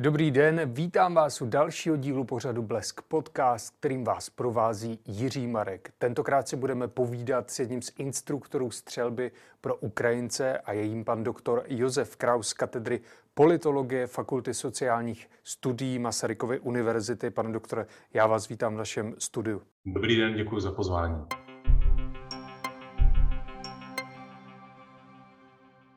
Dobrý 0.00 0.30
den, 0.30 0.60
vítám 0.64 1.14
vás 1.14 1.42
u 1.42 1.46
dalšího 1.46 1.96
dílu 1.96 2.24
pořadu 2.24 2.62
Blesk 2.62 3.02
Podcast, 3.02 3.74
kterým 3.78 4.04
vás 4.04 4.30
provází 4.30 4.98
Jiří 5.06 5.46
Marek. 5.46 5.92
Tentokrát 5.98 6.48
si 6.48 6.56
budeme 6.56 6.88
povídat 6.88 7.50
s 7.50 7.58
jedním 7.58 7.82
z 7.82 7.92
instruktorů 7.98 8.70
střelby 8.70 9.30
pro 9.60 9.76
Ukrajince 9.76 10.58
a 10.58 10.72
je 10.72 10.82
jím 10.82 11.04
pan 11.04 11.24
doktor 11.24 11.64
Josef 11.68 12.16
Kraus 12.16 12.48
z 12.48 12.52
katedry 12.52 13.00
politologie 13.34 14.06
Fakulty 14.06 14.54
sociálních 14.54 15.30
studií 15.44 15.98
Masarykovy 15.98 16.58
univerzity. 16.60 17.30
Pane 17.30 17.52
doktore, 17.52 17.86
já 18.14 18.26
vás 18.26 18.48
vítám 18.48 18.74
v 18.74 18.78
našem 18.78 19.14
studiu. 19.18 19.62
Dobrý 19.86 20.16
den, 20.16 20.34
děkuji 20.34 20.60
za 20.60 20.72
pozvání. 20.72 21.16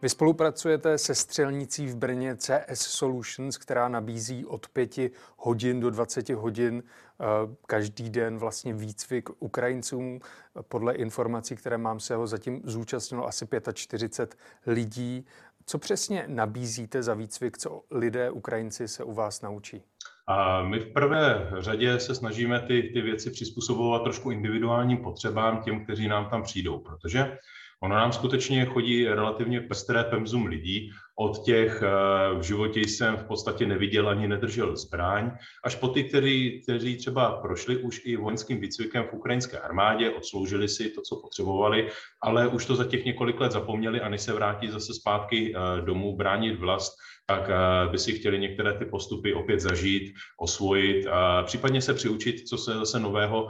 Vy 0.04 0.10
spolupracujete 0.10 0.98
se 0.98 1.16
střelnicí 1.16 1.88
v 1.88 1.96
Brně 1.96 2.36
CS 2.36 2.82
Solutions, 2.82 3.58
která 3.58 3.88
nabízí 3.88 4.46
od 4.46 4.68
5 4.68 5.00
hodin 5.38 5.80
do 5.80 5.90
20 5.90 6.30
hodin 6.30 6.84
eh, 6.84 7.26
každý 7.68 8.10
den 8.10 8.38
vlastně 8.38 8.74
výcvik 8.74 9.30
Ukrajincům. 9.40 10.20
Podle 10.68 10.94
informací, 10.94 11.56
které 11.56 11.78
mám, 11.78 12.00
se 12.00 12.16
ho 12.16 12.28
zatím 12.28 12.62
zúčastnilo 12.64 13.28
asi 13.28 13.48
45 13.74 14.40
lidí. 14.66 15.26
Co 15.66 15.78
přesně 15.78 16.26
nabízíte 16.28 17.04
za 17.04 17.14
výcvik, 17.14 17.58
co 17.58 17.82
lidé 17.92 18.32
Ukrajinci 18.32 18.88
se 18.88 19.04
u 19.04 19.14
vás 19.14 19.42
naučí? 19.42 19.84
A 20.28 20.64
my 20.64 20.80
v 20.80 20.94
prvé 20.94 21.52
řadě 21.60 22.00
se 22.00 22.16
snažíme 22.16 22.60
ty, 22.60 22.92
ty 22.94 23.02
věci 23.02 23.32
přizpůsobovat 23.32 24.04
trošku 24.04 24.32
individuálním 24.32 24.98
potřebám 24.98 25.62
těm, 25.62 25.84
kteří 25.84 26.08
nám 26.08 26.30
tam 26.30 26.44
přijdou, 26.44 26.80
protože 26.80 27.38
Ono 27.84 27.96
nám 27.96 28.14
skutečně 28.14 28.66
chodí 28.66 29.08
relativně 29.08 29.62
pestré 29.62 30.04
pemzum 30.04 30.46
lidí, 30.46 30.92
od 31.20 31.46
těch 31.46 31.84
eh, 31.84 32.38
v 32.38 32.42
životě 32.42 32.80
jsem 32.80 33.18
v 33.18 33.24
podstatě 33.24 33.66
neviděl 33.66 34.10
ani 34.10 34.28
nedržel 34.28 34.76
zbraň, 34.76 35.32
až 35.64 35.76
po 35.76 35.88
ty, 35.88 36.04
kteří, 36.04 36.62
kteří 36.64 36.98
třeba 36.98 37.32
prošli 37.32 37.78
už 37.78 38.02
i 38.06 38.16
vojenským 38.16 38.60
výcvikem 38.60 39.04
v 39.04 39.14
ukrajinské 39.14 39.60
armádě, 39.60 40.10
odsloužili 40.10 40.68
si 40.68 40.90
to, 40.90 41.02
co 41.02 41.16
potřebovali, 41.16 41.90
ale 42.22 42.48
už 42.48 42.66
to 42.66 42.76
za 42.76 42.86
těch 42.86 43.06
několik 43.06 43.40
let 43.40 43.52
zapomněli 43.52 44.02
a 44.02 44.10
než 44.10 44.22
se 44.22 44.34
vrátí 44.34 44.68
zase 44.68 44.94
zpátky 44.94 45.56
eh, 45.56 45.82
domů 45.82 46.16
bránit 46.16 46.60
vlast, 46.60 46.94
tak 47.26 47.50
eh, 47.50 47.90
by 47.92 47.98
si 47.98 48.14
chtěli 48.14 48.40
některé 48.40 48.74
ty 48.74 48.86
postupy 48.86 49.34
opět 49.34 49.60
zažít, 49.60 50.14
osvojit, 50.40 51.08
a 51.08 51.44
případně 51.44 51.82
se 51.82 51.94
přiučit, 51.94 52.48
co 52.48 52.58
se 52.58 52.74
zase 52.74 53.00
nového, 53.00 53.48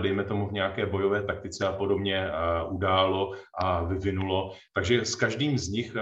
dejme 0.00 0.24
tomu 0.24 0.48
v 0.48 0.52
nějaké 0.52 0.86
bojové 0.86 1.22
taktice 1.22 1.66
a 1.66 1.72
podobně 1.72 2.30
událo 2.68 3.32
a 3.62 3.84
vyvinulo. 3.84 4.52
Takže 4.74 5.04
s 5.04 5.14
každým 5.14 5.58
z 5.58 5.68
nich 5.68 5.96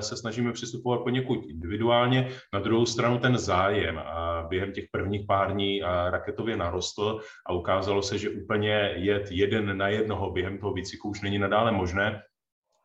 se 0.00 0.16
snažíme 0.16 0.52
přistupovat 0.52 1.00
poněkud 1.02 1.44
individuálně. 1.48 2.28
Na 2.52 2.60
druhou 2.60 2.86
stranu 2.86 3.18
ten 3.18 3.38
zájem 3.38 4.00
během 4.48 4.72
těch 4.72 4.84
prvních 4.90 5.26
pár 5.26 5.52
dní 5.52 5.80
raketově 6.10 6.56
narostl 6.56 7.20
a 7.46 7.52
ukázalo 7.52 8.02
se, 8.02 8.18
že 8.18 8.30
úplně 8.30 8.92
jet 8.96 9.30
jeden 9.30 9.78
na 9.78 9.88
jednoho 9.88 10.30
během 10.30 10.58
toho 10.58 10.72
výcviku 10.72 11.08
už 11.08 11.20
není 11.20 11.38
nadále 11.38 11.72
možné, 11.72 12.22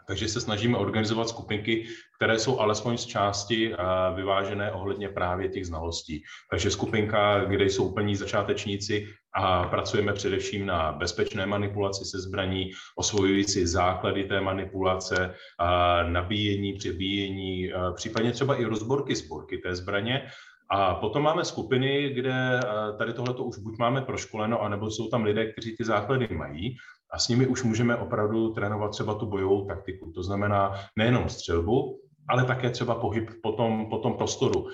takže 0.07 0.27
se 0.27 0.41
snažíme 0.41 0.77
organizovat 0.77 1.29
skupinky, 1.29 1.85
které 2.15 2.39
jsou 2.39 2.59
alespoň 2.59 2.97
z 2.97 3.05
části 3.05 3.73
vyvážené 4.15 4.71
ohledně 4.71 5.09
právě 5.09 5.49
těch 5.49 5.67
znalostí. 5.67 6.23
Takže 6.51 6.71
skupinka, 6.71 7.45
kde 7.45 7.65
jsou 7.65 7.87
úplní 7.87 8.15
začátečníci 8.15 9.07
a 9.35 9.63
pracujeme 9.63 10.13
především 10.13 10.65
na 10.65 10.91
bezpečné 10.91 11.45
manipulaci 11.45 12.05
se 12.05 12.19
zbraní, 12.19 12.71
osvojující 12.95 13.67
základy 13.67 14.23
té 14.23 14.41
manipulace, 14.41 15.33
nabíjení, 16.07 16.73
přebíjení, 16.73 17.71
případně 17.95 18.31
třeba 18.31 18.55
i 18.55 18.65
rozborky 18.65 19.15
sborky 19.15 19.57
té 19.57 19.75
zbraně, 19.75 20.27
a 20.69 20.95
potom 20.95 21.23
máme 21.23 21.45
skupiny, 21.45 22.09
kde 22.09 22.59
tady 22.97 23.13
tohleto 23.13 23.43
už 23.43 23.57
buď 23.57 23.77
máme 23.77 24.01
proškoleno, 24.01 24.61
anebo 24.61 24.91
jsou 24.91 25.09
tam 25.09 25.23
lidé, 25.23 25.51
kteří 25.51 25.77
ty 25.77 25.83
základy 25.83 26.27
mají 26.31 26.75
a 27.11 27.19
s 27.19 27.27
nimi 27.27 27.47
už 27.47 27.63
můžeme 27.63 27.95
opravdu 27.95 28.53
trénovat 28.53 28.91
třeba 28.91 29.15
tu 29.15 29.25
bojovou 29.25 29.65
taktiku. 29.65 30.11
To 30.11 30.23
znamená 30.23 30.73
nejenom 30.95 31.29
střelbu, 31.29 31.99
ale 32.27 32.45
také 32.45 32.69
třeba 32.69 32.95
pohyb 32.95 33.29
po 33.43 33.51
tom, 33.51 33.89
po 33.89 33.97
tom 33.97 34.13
prostoru, 34.13 34.67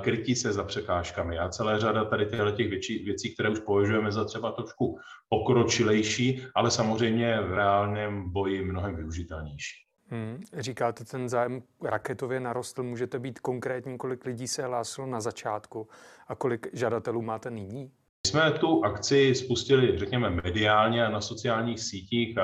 krytí 0.00 0.36
se 0.36 0.52
za 0.52 0.64
překážkami 0.64 1.38
a 1.38 1.48
celé 1.48 1.80
řada 1.80 2.04
tady 2.04 2.26
těch 2.56 2.68
věcí, 2.70 3.04
věcí, 3.04 3.34
které 3.34 3.50
už 3.50 3.60
považujeme 3.60 4.12
za 4.12 4.24
třeba 4.24 4.52
trošku 4.52 4.98
pokročilejší, 5.28 6.42
ale 6.54 6.70
samozřejmě 6.70 7.40
v 7.40 7.54
reálném 7.54 8.30
boji 8.30 8.64
mnohem 8.64 8.96
využitelnější. 8.96 9.90
Hmm, 10.12 10.42
říkáte, 10.58 11.04
ten 11.04 11.28
zájem 11.28 11.62
raketově 11.82 12.40
narostl. 12.40 12.82
Můžete 12.82 13.18
být 13.18 13.38
konkrétní, 13.38 13.98
kolik 13.98 14.24
lidí 14.24 14.48
se 14.48 14.62
hlásilo 14.62 15.06
na 15.06 15.20
začátku 15.20 15.88
a 16.28 16.34
kolik 16.34 16.66
žadatelů 16.72 17.22
máte 17.22 17.50
nyní? 17.50 17.90
Jsme 18.26 18.50
tu 18.50 18.84
akci 18.84 19.34
spustili, 19.34 19.98
řekněme, 19.98 20.30
mediálně 20.30 21.08
na 21.08 21.20
sociálních 21.20 21.80
sítích 21.80 22.36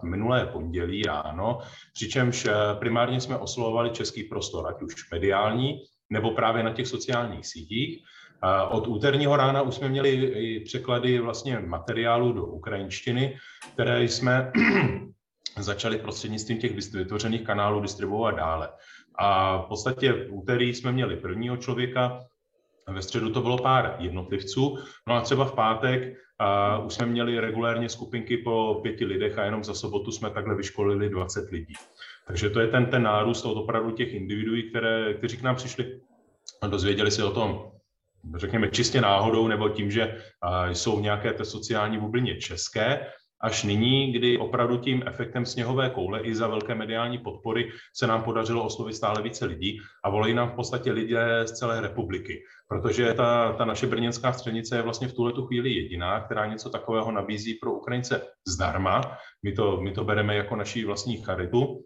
v 0.00 0.02
minulé 0.02 0.46
pondělí 0.46 1.02
ráno, 1.02 1.58
přičemž 1.94 2.44
eh, 2.44 2.52
primárně 2.78 3.20
jsme 3.20 3.38
oslovovali 3.38 3.90
český 3.90 4.24
prostor, 4.24 4.68
ať 4.68 4.82
už 4.82 5.10
mediální, 5.10 5.80
nebo 6.10 6.30
právě 6.30 6.62
na 6.62 6.72
těch 6.72 6.86
sociálních 6.86 7.46
sítích. 7.46 8.02
Od 8.70 8.86
úterního 8.86 9.36
rána 9.36 9.62
už 9.62 9.74
jsme 9.74 9.88
měli 9.88 10.10
i 10.10 10.60
překlady 10.60 11.20
vlastně 11.20 11.58
materiálu 11.58 12.32
do 12.32 12.46
ukrajinštiny, 12.46 13.36
které 13.74 14.04
jsme 14.04 14.52
začali 15.58 15.98
prostřednictvím 15.98 16.58
těch 16.58 16.92
vytvořených 16.92 17.42
kanálů 17.42 17.80
distribuovat 17.80 18.36
dále. 18.36 18.68
A 19.18 19.58
v 19.58 19.66
podstatě 19.68 20.12
v 20.12 20.28
úterý 20.30 20.74
jsme 20.74 20.92
měli 20.92 21.16
prvního 21.16 21.56
člověka, 21.56 22.20
ve 22.92 23.02
středu 23.02 23.32
to 23.32 23.40
bylo 23.40 23.58
pár 23.58 23.96
jednotlivců, 23.98 24.78
no 25.08 25.14
a 25.14 25.20
třeba 25.20 25.44
v 25.44 25.54
pátek 25.54 26.16
a 26.38 26.78
už 26.78 26.94
jsme 26.94 27.06
měli 27.06 27.40
regulérně 27.40 27.88
skupinky 27.88 28.36
po 28.36 28.80
pěti 28.82 29.04
lidech 29.04 29.38
a 29.38 29.44
jenom 29.44 29.64
za 29.64 29.74
sobotu 29.74 30.12
jsme 30.12 30.30
takhle 30.30 30.54
vyškolili 30.54 31.10
20 31.10 31.50
lidí. 31.50 31.74
Takže 32.26 32.50
to 32.50 32.60
je 32.60 32.66
ten, 32.66 32.86
ten 32.86 33.02
nárůst 33.02 33.44
od 33.44 33.56
opravdu 33.56 33.90
těch 33.90 34.14
individuí, 34.14 34.70
které, 34.70 35.14
kteří 35.14 35.36
k 35.36 35.42
nám 35.42 35.56
přišli 35.56 36.00
a 36.62 36.66
dozvěděli 36.66 37.10
se 37.10 37.24
o 37.24 37.30
tom, 37.30 37.70
řekněme, 38.36 38.68
čistě 38.68 39.00
náhodou 39.00 39.48
nebo 39.48 39.68
tím, 39.68 39.90
že 39.90 40.18
jsou 40.72 40.96
v 40.96 41.02
nějaké 41.02 41.32
té 41.32 41.44
sociální 41.44 41.98
bublině 41.98 42.36
české, 42.36 43.06
až 43.40 43.64
nyní, 43.64 44.12
kdy 44.12 44.38
opravdu 44.38 44.76
tím 44.76 45.02
efektem 45.06 45.46
sněhové 45.46 45.90
koule 45.90 46.20
i 46.20 46.34
za 46.34 46.46
velké 46.46 46.74
mediální 46.74 47.18
podpory 47.18 47.70
se 47.96 48.06
nám 48.06 48.22
podařilo 48.22 48.64
oslovit 48.64 48.96
stále 48.96 49.22
více 49.22 49.44
lidí 49.44 49.80
a 50.04 50.10
volají 50.10 50.34
nám 50.34 50.50
v 50.50 50.54
podstatě 50.54 50.92
lidé 50.92 51.42
z 51.46 51.52
celé 51.52 51.80
republiky, 51.80 52.42
protože 52.68 53.14
ta, 53.14 53.52
ta 53.52 53.64
naše 53.64 53.86
brněnská 53.86 54.32
střednice 54.32 54.76
je 54.76 54.82
vlastně 54.82 55.08
v 55.08 55.14
tuhle 55.14 55.32
chvíli 55.46 55.70
jediná, 55.70 56.20
která 56.20 56.46
něco 56.46 56.70
takového 56.70 57.12
nabízí 57.12 57.54
pro 57.54 57.72
Ukrajince 57.72 58.22
zdarma. 58.48 59.18
My 59.42 59.52
to, 59.52 59.80
my 59.80 59.92
to 59.92 60.04
bereme 60.04 60.36
jako 60.36 60.56
naší 60.56 60.84
vlastní 60.84 61.16
charitu, 61.16 61.84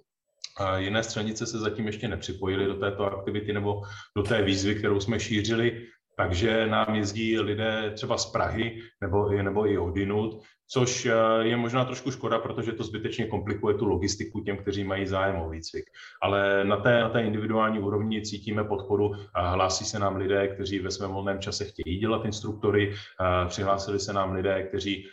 a 0.60 0.78
jiné 0.78 1.02
střelnice 1.02 1.46
se 1.46 1.58
zatím 1.58 1.86
ještě 1.86 2.08
nepřipojily 2.08 2.66
do 2.66 2.74
této 2.74 3.04
aktivity 3.04 3.52
nebo 3.52 3.82
do 4.16 4.22
té 4.22 4.42
výzvy, 4.42 4.74
kterou 4.74 5.00
jsme 5.00 5.20
šířili, 5.20 5.86
takže 6.16 6.66
nám 6.66 6.94
jezdí 6.94 7.40
lidé 7.40 7.90
třeba 7.94 8.18
z 8.18 8.26
Prahy 8.26 8.82
nebo, 9.00 9.28
nebo 9.28 9.66
i 9.66 9.78
odinut, 9.78 10.42
což 10.72 11.06
eh, 11.06 11.12
je 11.40 11.56
možná 11.56 11.84
trošku 11.84 12.10
škoda, 12.10 12.38
protože 12.38 12.72
to 12.72 12.84
zbytečně 12.84 13.26
komplikuje 13.26 13.74
tu 13.74 13.86
logistiku 13.86 14.40
těm, 14.40 14.56
kteří 14.56 14.84
mají 14.84 15.06
zájem 15.06 15.36
o 15.36 15.50
výcvik. 15.50 15.84
Ale 16.22 16.64
na 16.64 16.76
té, 16.76 17.00
na 17.00 17.08
té 17.08 17.22
individuální 17.22 17.78
úrovni 17.78 18.22
cítíme 18.22 18.64
podporu 18.64 19.12
hlásí 19.34 19.84
se 19.84 19.98
nám 19.98 20.16
lidé, 20.16 20.48
kteří 20.48 20.78
ve 20.78 20.90
svém 20.90 21.10
volném 21.10 21.38
čase 21.38 21.64
chtějí 21.64 21.98
dělat 21.98 22.24
instruktory, 22.24 22.94
přihlásili 23.48 24.00
se 24.00 24.12
nám 24.12 24.32
lidé, 24.32 24.62
kteří 24.62 25.06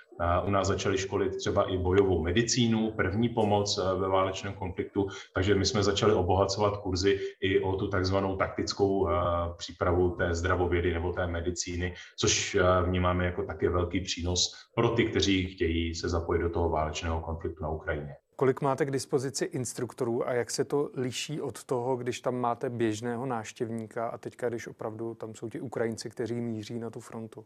u 0.46 0.50
nás 0.50 0.68
začali 0.68 0.98
školit 0.98 1.36
třeba 1.36 1.64
i 1.64 1.78
bojovou 1.78 2.24
medicínu, 2.24 2.92
první 2.92 3.30
pomoc 3.30 3.78
eh, 3.78 4.00
ve 4.00 4.08
válečném 4.08 4.54
konfliktu, 4.54 5.08
takže 5.34 5.56
my 5.56 5.66
jsme 5.66 5.84
začali 5.84 6.14
obohacovat 6.14 6.78
kurzy 6.78 7.20
i 7.42 7.60
o 7.60 7.76
tu 7.76 7.88
takzvanou 7.88 8.36
taktickou 8.36 9.10
eh, 9.10 9.14
přípravu 9.58 10.10
té 10.10 10.36
zdravovědy 10.36 10.94
nebo 10.94 11.14
té 11.14 11.28
medicíny, 11.28 11.94
což 12.18 12.58
vnímáme 12.86 13.26
jako 13.26 13.44
také 13.44 13.70
velký 13.70 14.00
přínos 14.00 14.56
pro 14.76 14.90
ty, 14.90 15.06
kteří 15.06 15.47
chtějí 15.48 15.96
se 15.96 16.10
zapojit 16.10 16.42
do 16.42 16.50
toho 16.50 16.70
válečného 16.70 17.22
konfliktu 17.22 17.64
na 17.64 17.70
Ukrajině. 17.70 18.16
Kolik 18.36 18.62
máte 18.62 18.86
k 18.86 18.92
dispozici 18.92 19.46
instruktorů 19.46 20.28
a 20.28 20.34
jak 20.34 20.52
se 20.52 20.66
to 20.66 20.90
liší 20.94 21.42
od 21.42 21.64
toho, 21.64 21.98
když 21.98 22.22
tam 22.22 22.36
máte 22.36 22.70
běžného 22.70 23.26
náštěvníka 23.26 24.08
a 24.08 24.18
teďka, 24.18 24.50
když 24.50 24.68
opravdu 24.68 25.16
tam 25.16 25.36
jsou 25.36 25.50
ti 25.50 25.60
Ukrajinci, 25.62 26.10
kteří 26.10 26.36
míří 26.36 26.80
na 26.80 26.90
tu 26.90 27.00
frontu? 27.00 27.46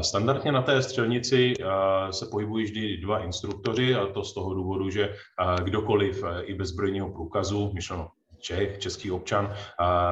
Standardně 0.00 0.52
na 0.52 0.62
té 0.62 0.82
střelnici 0.82 1.54
se 2.10 2.26
pohybují 2.26 2.64
vždy 2.64 2.96
dva 2.96 3.24
instruktoři 3.24 3.94
a 3.94 4.06
to 4.06 4.24
z 4.24 4.34
toho 4.34 4.54
důvodu, 4.54 4.90
že 4.90 5.14
kdokoliv 5.64 6.24
i 6.42 6.54
bez 6.54 6.68
zbrojního 6.68 7.08
průkazu, 7.12 7.72
myšleno 7.74 8.08
Čech, 8.38 8.78
český 8.78 9.10
občan 9.10 9.54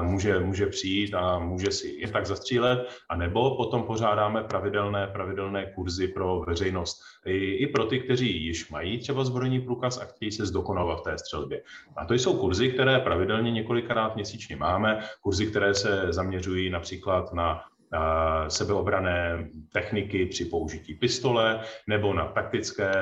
může, 0.00 0.40
může 0.40 0.66
přijít 0.66 1.14
a 1.14 1.38
může 1.38 1.70
si 1.70 1.88
je 1.88 2.08
tak 2.08 2.26
zastřílet, 2.26 2.88
a 3.08 3.16
nebo 3.16 3.56
potom 3.56 3.82
pořádáme 3.82 4.44
pravidelné, 4.44 5.06
pravidelné 5.06 5.72
kurzy 5.74 6.08
pro 6.08 6.40
veřejnost. 6.40 7.00
I, 7.26 7.36
I 7.36 7.66
pro 7.66 7.84
ty, 7.84 8.00
kteří 8.00 8.44
již 8.44 8.70
mají 8.70 8.98
třeba 8.98 9.24
zbrojní 9.24 9.60
průkaz 9.60 9.98
a 10.00 10.04
chtějí 10.04 10.32
se 10.32 10.46
zdokonalovat 10.46 11.00
v 11.00 11.02
té 11.02 11.18
střelbě. 11.18 11.62
A 11.96 12.04
to 12.04 12.14
jsou 12.14 12.38
kurzy, 12.38 12.68
které 12.70 12.98
pravidelně 12.98 13.50
několikrát 13.50 14.14
měsíčně 14.14 14.56
máme, 14.56 15.00
kurzy, 15.20 15.46
které 15.46 15.74
se 15.74 16.06
zaměřují 16.08 16.70
například 16.70 17.32
na 17.32 17.60
sebeobrané 18.48 19.48
techniky 19.72 20.26
při 20.26 20.44
použití 20.44 20.94
pistole 20.94 21.60
nebo 21.86 22.14
na 22.14 22.26
taktické 22.26 22.92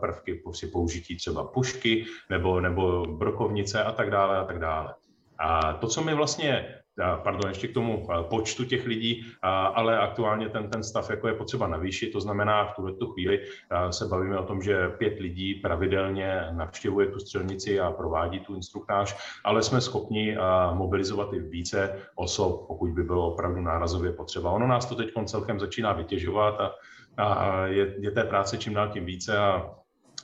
prvky 0.00 0.42
při 0.52 0.66
použití 0.66 1.16
třeba 1.16 1.44
pušky 1.44 2.04
nebo, 2.30 2.60
nebo 2.60 3.06
brokovnice 3.06 3.84
a 3.84 3.92
tak 3.92 4.10
dále 4.10 4.38
a 4.38 4.44
tak 4.44 4.58
dále. 4.58 4.94
A 5.38 5.72
to, 5.72 5.86
co 5.86 6.02
my 6.02 6.14
vlastně 6.14 6.74
pardon, 7.22 7.48
ještě 7.48 7.68
k 7.68 7.74
tomu 7.74 8.08
počtu 8.22 8.64
těch 8.64 8.86
lidí, 8.86 9.26
ale 9.74 9.98
aktuálně 9.98 10.48
ten, 10.48 10.70
ten 10.70 10.82
stav 10.82 11.10
jako 11.10 11.28
je 11.28 11.34
potřeba 11.34 11.66
navýšit, 11.66 12.10
to 12.10 12.20
znamená 12.20 12.64
v 12.64 12.74
tuto 12.74 13.06
chvíli 13.06 13.44
se 13.90 14.06
bavíme 14.06 14.38
o 14.38 14.44
tom, 14.44 14.62
že 14.62 14.88
pět 14.88 15.20
lidí 15.20 15.54
pravidelně 15.54 16.40
navštěvuje 16.50 17.06
tu 17.06 17.18
střelnici 17.18 17.80
a 17.80 17.90
provádí 17.90 18.40
tu 18.40 18.54
instruktáž, 18.54 19.16
ale 19.44 19.62
jsme 19.62 19.80
schopni 19.80 20.36
mobilizovat 20.72 21.32
i 21.32 21.40
více 21.40 21.98
osob, 22.14 22.66
pokud 22.66 22.90
by 22.90 23.02
bylo 23.02 23.32
opravdu 23.32 23.60
nárazově 23.60 24.12
potřeba. 24.12 24.50
Ono 24.50 24.66
nás 24.66 24.86
to 24.86 24.94
teď 24.94 25.12
celkem 25.24 25.60
začíná 25.60 25.92
vytěžovat 25.92 26.60
a, 26.60 26.72
a 27.16 27.66
je, 27.66 27.94
je 27.98 28.10
té 28.10 28.24
práce 28.24 28.58
čím 28.58 28.74
dál 28.74 28.88
tím 28.88 29.04
více 29.04 29.38
a 29.38 29.70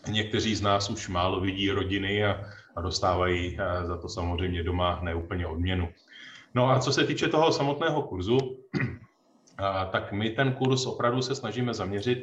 někteří 0.08 0.54
z 0.54 0.62
nás 0.62 0.90
už 0.90 1.08
málo 1.08 1.40
vidí 1.40 1.70
rodiny 1.70 2.24
a, 2.24 2.40
a 2.76 2.80
dostávají 2.80 3.58
za 3.82 3.96
to 3.96 4.08
samozřejmě 4.08 4.62
doma 4.62 5.00
neúplně 5.02 5.46
odměnu. 5.46 5.88
No 6.54 6.70
a 6.70 6.78
co 6.78 6.92
se 6.92 7.04
týče 7.04 7.28
toho 7.28 7.52
samotného 7.52 8.02
kurzu, 8.02 8.38
tak 9.90 10.12
my 10.12 10.30
ten 10.30 10.52
kurz 10.52 10.86
opravdu 10.86 11.22
se 11.22 11.34
snažíme 11.34 11.74
zaměřit 11.74 12.18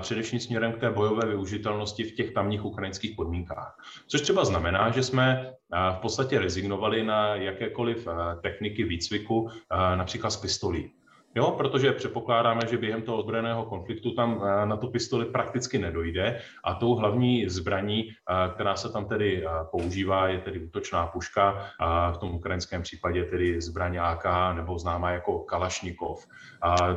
především 0.00 0.40
směrem 0.40 0.72
k 0.72 0.78
té 0.78 0.90
bojové 0.90 1.26
využitelnosti 1.26 2.04
v 2.04 2.14
těch 2.14 2.32
tamních 2.32 2.64
ukrajinských 2.64 3.16
podmínkách. 3.16 3.76
Což 4.06 4.20
třeba 4.20 4.44
znamená, 4.44 4.90
že 4.90 5.02
jsme 5.02 5.52
v 5.70 5.98
podstatě 6.00 6.38
rezignovali 6.38 7.04
na 7.04 7.34
jakékoliv 7.34 8.08
techniky 8.42 8.84
výcviku, 8.84 9.48
například 9.94 10.30
z 10.30 10.36
pistolí. 10.36 10.92
Jo, 11.34 11.50
protože 11.50 11.92
předpokládáme, 11.92 12.60
že 12.70 12.78
během 12.78 13.02
toho 13.02 13.18
ozbrojeného 13.18 13.64
konfliktu 13.64 14.14
tam 14.14 14.42
eh, 14.44 14.66
na 14.66 14.76
tu 14.76 14.90
pistoli 14.90 15.26
prakticky 15.26 15.78
nedojde 15.78 16.40
a 16.64 16.74
tou 16.74 16.94
hlavní 16.94 17.48
zbraní, 17.48 18.08
eh, 18.08 18.50
která 18.54 18.76
se 18.76 18.92
tam 18.92 19.04
tedy 19.04 19.44
eh, 19.46 19.48
používá, 19.70 20.28
je 20.28 20.38
tedy 20.38 20.58
útočná 20.58 21.06
puška, 21.06 21.66
a 21.80 22.12
v 22.12 22.18
tom 22.18 22.34
ukrajinském 22.34 22.82
případě 22.82 23.24
tedy 23.24 23.60
zbraň 23.60 23.96
AK 23.96 24.26
nebo 24.56 24.78
známá 24.78 25.10
jako 25.10 25.38
Kalašnikov. 25.38 26.26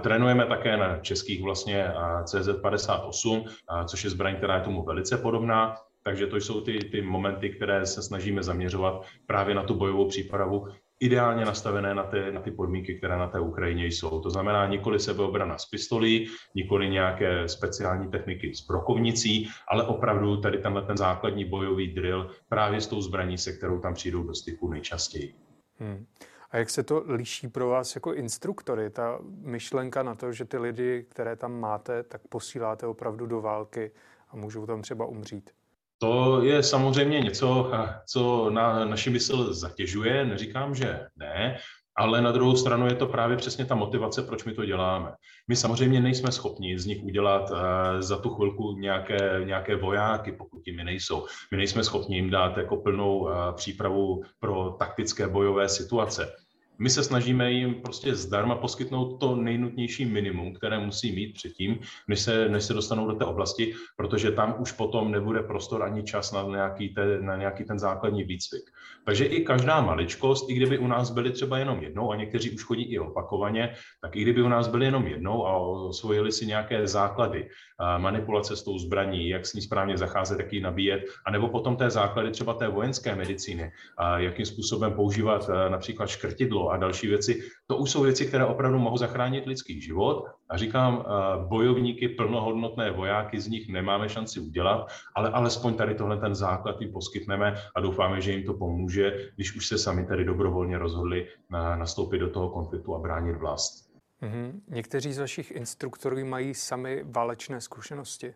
Trénujeme 0.02 0.46
také 0.46 0.78
na 0.78 0.98
českých 0.98 1.44
vlastně 1.44 1.92
CZ58, 2.24 3.46
což 3.86 4.04
je 4.04 4.10
zbraň, 4.10 4.36
která 4.36 4.56
je 4.56 4.62
tomu 4.62 4.84
velice 4.84 5.18
podobná. 5.18 5.76
Takže 6.04 6.28
to 6.28 6.38
jsou 6.38 6.62
ty, 6.62 6.80
ty 6.80 7.02
momenty, 7.02 7.50
které 7.50 7.86
se 7.86 8.02
snažíme 8.02 8.44
zaměřovat 8.44 9.06
právě 9.26 9.56
na 9.56 9.64
tu 9.64 9.74
bojovou 9.74 10.08
přípravu, 10.08 10.68
ideálně 11.04 11.46
nastavené 11.46 11.96
na 11.96 12.04
ty, 12.04 12.32
na 12.32 12.42
ty 12.42 12.52
podmínky, 12.52 12.96
které 12.96 13.18
na 13.18 13.28
té 13.28 13.40
Ukrajině 13.40 13.86
jsou. 13.86 14.22
To 14.22 14.30
znamená 14.30 14.68
nikoli 14.68 15.00
sebeobrana 15.00 15.58
z 15.58 15.66
pistolí, 15.66 16.30
nikoli 16.56 16.90
nějaké 16.90 17.48
speciální 17.48 18.12
techniky 18.12 18.56
s 18.56 18.68
brokovnicí, 18.68 19.50
ale 19.68 19.88
opravdu 19.88 20.42
tady 20.42 20.58
tenhle 20.58 20.82
ten 20.82 20.98
základní 20.98 21.46
bojový 21.46 21.94
drill 21.94 22.30
právě 22.50 22.82
s 22.82 22.88
tou 22.88 23.02
zbraní, 23.02 23.38
se 23.38 23.54
kterou 23.54 23.80
tam 23.80 23.94
přijdou 23.94 24.24
do 24.24 24.34
styku 24.34 24.70
nejčastěji. 24.70 25.34
Hmm. 25.80 26.06
A 26.52 26.58
jak 26.58 26.70
se 26.70 26.84
to 26.84 27.04
liší 27.08 27.48
pro 27.48 27.68
vás 27.68 27.96
jako 27.96 28.14
instruktory, 28.14 28.90
ta 28.90 29.20
myšlenka 29.42 30.04
na 30.04 30.16
to, 30.16 30.32
že 30.32 30.46
ty 30.46 30.58
lidi, 30.58 31.06
které 31.10 31.36
tam 31.36 31.60
máte, 31.60 32.04
tak 32.04 32.22
posíláte 32.30 32.88
opravdu 32.88 33.26
do 33.26 33.42
války 33.42 33.92
a 34.30 34.36
můžou 34.36 34.66
tam 34.66 34.82
třeba 34.82 35.06
umřít? 35.06 35.50
To 35.98 36.42
je 36.44 36.64
samozřejmě 36.64 37.20
něco, 37.20 37.72
co 38.10 38.50
na 38.50 38.86
naši 38.86 39.10
mysl 39.10 39.54
zatěžuje, 39.54 40.26
neříkám, 40.26 40.76
že 40.76 41.00
ne, 41.16 41.58
ale 41.98 42.22
na 42.22 42.32
druhou 42.32 42.56
stranu 42.56 42.88
je 42.88 42.96
to 42.96 43.08
právě 43.08 43.38
přesně 43.38 43.66
ta 43.66 43.76
motivace, 43.76 44.24
proč 44.24 44.44
my 44.44 44.54
to 44.54 44.66
děláme. 44.66 45.12
My 45.48 45.56
samozřejmě 45.56 46.02
nejsme 46.02 46.32
schopni 46.32 46.80
z 46.80 46.86
nich 46.86 47.04
udělat 47.04 47.52
za 48.00 48.18
tu 48.18 48.30
chvilku 48.30 48.72
nějaké, 48.72 49.42
nějaké 49.44 49.76
vojáky, 49.76 50.32
pokud 50.32 50.68
jimi 50.68 50.84
nejsou. 50.84 51.26
My 51.52 51.58
nejsme 51.58 51.84
schopni 51.84 52.16
jim 52.16 52.30
dát 52.30 52.58
jako 52.58 52.78
plnou 52.78 53.30
přípravu 53.56 54.24
pro 54.40 54.76
taktické 54.80 55.28
bojové 55.28 55.70
situace. 55.70 56.36
My 56.80 56.90
se 56.90 57.04
snažíme 57.04 57.52
jim 57.52 57.74
prostě 57.74 58.16
zdarma 58.16 58.56
poskytnout 58.56 59.18
to 59.18 59.36
nejnutnější 59.36 60.06
minimum, 60.06 60.54
které 60.54 60.80
musí 60.80 61.16
mít 61.16 61.34
předtím, 61.34 61.80
než 62.08 62.20
se, 62.20 62.50
než 62.50 62.64
se 62.64 62.74
dostanou 62.74 63.08
do 63.08 63.16
té 63.16 63.26
oblasti, 63.26 63.74
protože 63.98 64.32
tam 64.32 64.56
už 64.60 64.72
potom 64.72 65.12
nebude 65.12 65.44
prostor 65.44 65.84
ani 65.84 66.04
čas 66.04 66.32
na 66.32 66.44
nějaký, 66.44 66.90
te, 66.90 67.22
na 67.22 67.36
nějaký 67.36 67.64
ten 67.64 67.80
základní 67.80 68.24
výcvik. 68.24 68.64
Takže 69.06 69.26
i 69.26 69.46
každá 69.46 69.82
maličkost, 69.82 70.50
i 70.50 70.54
kdyby 70.54 70.78
u 70.78 70.88
nás 70.88 71.12
byly 71.12 71.32
třeba 71.32 71.58
jenom 71.58 71.84
jednou, 71.84 72.12
a 72.12 72.16
někteří 72.16 72.52
už 72.52 72.64
chodí 72.64 72.84
i 72.84 73.00
opakovaně, 73.00 73.74
tak 74.02 74.16
i 74.16 74.22
kdyby 74.22 74.42
u 74.42 74.48
nás 74.48 74.68
byly 74.68 74.86
jenom 74.86 75.08
jednou 75.08 75.48
a 75.48 75.58
osvojili 75.58 76.32
si 76.32 76.46
nějaké 76.46 76.88
základy, 76.88 77.50
manipulace 77.98 78.56
s 78.56 78.64
tou 78.64 78.78
zbraní, 78.78 79.30
jak 79.30 79.46
s 79.46 79.54
ní 79.54 79.62
správně 79.62 79.98
zacházet, 79.98 80.40
jak 80.40 80.54
ji 80.54 80.62
nabíjet, 80.62 81.04
anebo 81.26 81.48
potom 81.48 81.76
té 81.76 81.90
základy 81.90 82.32
třeba 82.32 82.54
té 82.54 82.68
vojenské 82.68 83.16
medicíny, 83.16 83.72
jakým 84.18 84.46
způsobem 84.46 84.94
používat 84.94 85.50
například 85.70 86.08
škrtidlo 86.08 86.63
a 86.70 86.78
další 86.78 87.08
věci. 87.08 87.42
To 87.68 87.78
už 87.78 87.92
jsou 87.92 88.02
věci, 88.02 88.26
které 88.26 88.46
opravdu 88.46 88.80
mohou 88.80 88.98
zachránit 88.98 89.46
lidský 89.46 89.82
život. 89.82 90.26
A 90.50 90.58
říkám, 90.58 91.06
eh, 91.06 91.48
bojovníky, 91.48 92.10
plnohodnotné 92.10 92.92
vojáky 92.92 93.40
z 93.40 93.48
nich 93.48 93.70
nemáme 93.70 94.10
šanci 94.10 94.40
udělat, 94.40 94.88
ale 95.16 95.30
alespoň 95.30 95.74
tady 95.74 95.96
tohle 95.96 96.18
ten 96.18 96.36
základ 96.36 96.82
jim 96.82 96.92
poskytneme 96.92 97.56
a 97.76 97.80
doufáme, 97.80 98.22
že 98.22 98.32
jim 98.32 98.44
to 98.44 98.54
pomůže, 98.54 99.30
když 99.36 99.56
už 99.56 99.68
se 99.68 99.78
sami 99.78 100.06
tady 100.06 100.26
dobrovolně 100.26 100.78
rozhodli 100.78 101.28
nastoupit 101.76 102.20
do 102.20 102.30
toho 102.30 102.50
konfliktu 102.50 102.96
a 102.96 103.00
bránit 103.00 103.36
vlast. 103.36 103.94
Mm-hmm. 104.22 104.60
Někteří 104.68 105.14
z 105.14 105.18
vašich 105.18 105.52
instruktorů 105.52 106.26
mají 106.26 106.54
sami 106.54 107.04
válečné 107.06 107.62
zkušenosti. 107.62 108.34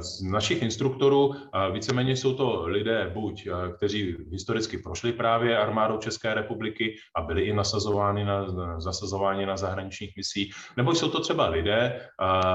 Z 0.00 0.22
našich 0.22 0.62
instruktorů 0.62 1.34
víceméně 1.72 2.16
jsou 2.16 2.34
to 2.34 2.66
lidé 2.66 3.10
buď, 3.14 3.48
kteří 3.76 4.16
historicky 4.30 4.78
prošli 4.78 5.12
právě 5.12 5.58
armádou 5.58 5.98
České 5.98 6.34
republiky 6.34 6.96
a 7.16 7.22
byli 7.22 7.42
i 7.42 7.52
nasazováni 7.52 8.24
na, 8.24 8.46
zasazováni 8.80 9.46
na 9.46 9.56
zahraničních 9.56 10.16
misích, 10.16 10.54
nebo 10.76 10.94
jsou 10.94 11.10
to 11.10 11.20
třeba 11.20 11.48
lidé, 11.48 12.00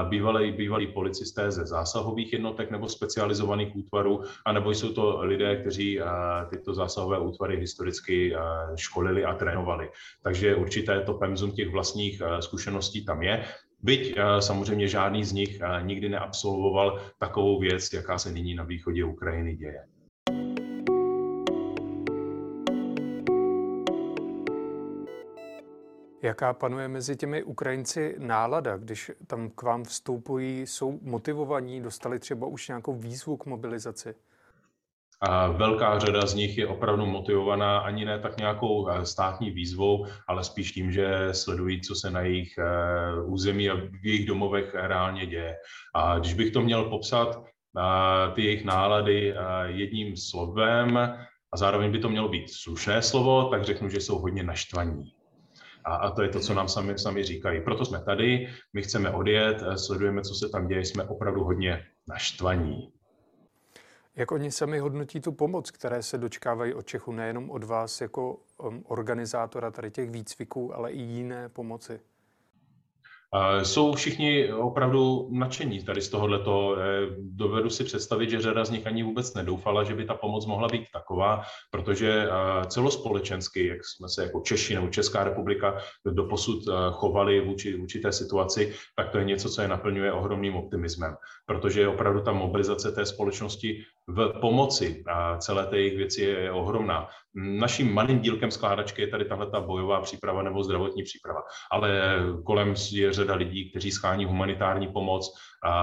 bývalí, 0.08 0.52
bývalí 0.52 0.86
policisté 0.86 1.50
ze 1.50 1.66
zásahových 1.66 2.32
jednotek 2.32 2.70
nebo 2.70 2.88
specializovaných 2.88 3.76
útvarů, 3.76 4.22
anebo 4.46 4.70
jsou 4.70 4.92
to 4.92 5.18
lidé, 5.20 5.56
kteří 5.56 6.00
tyto 6.50 6.74
zásahové 6.74 7.18
útvary 7.18 7.56
historicky 7.56 8.34
školili 8.76 9.24
a 9.24 9.34
trénovali. 9.34 9.90
Takže 10.22 10.54
určité 10.54 11.00
to 11.00 11.14
pemzum 11.14 11.50
těch 11.50 11.68
vlastních 11.68 12.22
zkušeností 12.40 13.04
tam 13.04 13.22
je. 13.22 13.44
Byť 13.86 14.14
eh, 14.16 14.42
samozřejmě 14.42 14.88
žádný 14.88 15.24
z 15.24 15.32
nich 15.32 15.60
eh, 15.60 15.82
nikdy 15.82 16.08
neabsolvoval 16.08 17.00
takovou 17.18 17.60
věc, 17.60 17.92
jaká 17.92 18.18
se 18.18 18.32
nyní 18.32 18.54
na 18.54 18.64
východě 18.64 19.04
Ukrajiny 19.04 19.56
děje. 19.56 19.86
Jaká 26.22 26.52
panuje 26.52 26.88
mezi 26.88 27.16
těmi 27.16 27.42
Ukrajinci 27.42 28.14
nálada, 28.18 28.76
když 28.76 29.10
tam 29.26 29.50
k 29.50 29.62
vám 29.62 29.84
vstupují, 29.84 30.66
jsou 30.66 30.98
motivovaní, 31.02 31.80
dostali 31.80 32.18
třeba 32.18 32.46
už 32.46 32.68
nějakou 32.68 32.94
výzvu 32.94 33.36
k 33.36 33.46
mobilizaci? 33.46 34.14
A 35.20 35.48
velká 35.48 35.98
řada 35.98 36.26
z 36.26 36.34
nich 36.34 36.58
je 36.58 36.66
opravdu 36.66 37.06
motivovaná 37.06 37.78
ani 37.78 38.04
ne 38.04 38.18
tak 38.18 38.36
nějakou 38.36 38.88
eh, 38.88 39.06
státní 39.06 39.50
výzvou, 39.50 40.06
ale 40.28 40.44
spíš 40.44 40.72
tím, 40.72 40.92
že 40.92 41.28
sledují, 41.32 41.80
co 41.80 41.94
se 41.94 42.10
na 42.10 42.20
jejich 42.20 42.58
eh, 42.58 43.22
území 43.24 43.70
a 43.70 43.74
v 43.74 44.06
jejich 44.06 44.26
domovech 44.26 44.74
reálně 44.74 45.26
děje. 45.26 45.56
A 45.94 46.18
když 46.18 46.34
bych 46.34 46.50
to 46.50 46.60
měl 46.60 46.84
popsat, 46.84 47.42
eh, 47.78 48.34
ty 48.34 48.44
jejich 48.44 48.64
nálady 48.64 49.34
jedním 49.66 50.16
slovem, 50.16 50.98
a 51.52 51.56
zároveň 51.56 51.92
by 51.92 51.98
to 51.98 52.08
mělo 52.08 52.28
být 52.28 52.50
slušné 52.50 53.02
slovo, 53.02 53.44
tak 53.44 53.64
řeknu, 53.64 53.88
že 53.88 54.00
jsou 54.00 54.18
hodně 54.18 54.42
naštvaní. 54.42 55.04
A, 55.84 55.94
a 55.94 56.10
to 56.10 56.22
je 56.22 56.28
to, 56.28 56.40
co 56.40 56.54
nám 56.54 56.68
sami, 56.68 56.98
sami 56.98 57.24
říkají. 57.24 57.60
Proto 57.60 57.84
jsme 57.84 58.04
tady, 58.04 58.48
my 58.72 58.82
chceme 58.82 59.10
odjet, 59.10 59.62
sledujeme, 59.76 60.22
co 60.22 60.34
se 60.34 60.48
tam 60.48 60.68
děje, 60.68 60.84
jsme 60.84 61.04
opravdu 61.04 61.44
hodně 61.44 61.84
naštvaní. 62.08 62.95
Jak 64.16 64.32
oni 64.32 64.52
sami 64.52 64.78
hodnotí 64.78 65.20
tu 65.20 65.32
pomoc, 65.32 65.70
které 65.70 66.02
se 66.02 66.18
dočkávají 66.18 66.74
od 66.74 66.86
Čechu, 66.86 67.12
nejenom 67.12 67.50
od 67.50 67.64
vás 67.64 68.00
jako 68.00 68.38
um, 68.58 68.84
organizátora 68.88 69.70
tady 69.70 69.90
těch 69.90 70.10
výcviků, 70.10 70.74
ale 70.74 70.92
i 70.92 71.02
jiné 71.02 71.48
pomoci? 71.48 72.00
Jsou 73.62 73.94
všichni 73.94 74.52
opravdu 74.52 75.28
nadšení 75.32 75.84
tady 75.84 76.02
z 76.02 76.08
tohohleto. 76.08 76.76
Dovedu 77.18 77.70
si 77.70 77.84
představit, 77.84 78.30
že 78.30 78.40
řada 78.40 78.64
z 78.64 78.70
nich 78.70 78.86
ani 78.86 79.02
vůbec 79.02 79.34
nedoufala, 79.34 79.84
že 79.84 79.94
by 79.94 80.04
ta 80.04 80.14
pomoc 80.14 80.46
mohla 80.46 80.68
být 80.68 80.84
taková, 80.92 81.42
protože 81.70 82.28
celospolečensky, 82.66 83.66
jak 83.66 83.78
jsme 83.84 84.08
se 84.08 84.22
jako 84.22 84.40
Češi 84.40 84.74
nebo 84.74 84.88
Česká 84.88 85.24
republika 85.24 85.76
do 86.04 86.24
posud 86.24 86.62
chovali 86.90 87.40
vůči, 87.40 87.76
vůči 87.76 87.98
té 87.98 88.12
situaci, 88.12 88.74
tak 88.96 89.10
to 89.10 89.18
je 89.18 89.24
něco, 89.24 89.50
co 89.50 89.62
je 89.62 89.68
naplňuje 89.68 90.12
ohromným 90.12 90.56
optimismem, 90.56 91.16
protože 91.46 91.88
opravdu 91.88 92.20
ta 92.20 92.32
mobilizace 92.32 92.92
té 92.92 93.06
společnosti 93.06 93.82
v 94.08 94.32
pomoci 94.40 95.04
a 95.06 95.38
celé 95.38 95.66
té 95.66 95.78
jejich 95.78 95.96
věci 95.96 96.22
je 96.22 96.52
ohromná. 96.52 97.08
Naším 97.34 97.94
malým 97.94 98.20
dílkem 98.20 98.50
skládačky 98.50 99.02
je 99.02 99.08
tady 99.08 99.24
tahle 99.24 99.50
ta 99.50 99.60
bojová 99.60 100.00
příprava 100.00 100.42
nebo 100.42 100.62
zdravotní 100.62 101.02
příprava, 101.02 101.40
ale 101.72 102.18
kolem 102.44 102.74
je 102.92 103.12
řada 103.16 103.34
lidí, 103.34 103.70
kteří 103.70 103.90
schání 103.90 104.24
humanitární 104.24 104.88
pomoc, 104.88 105.32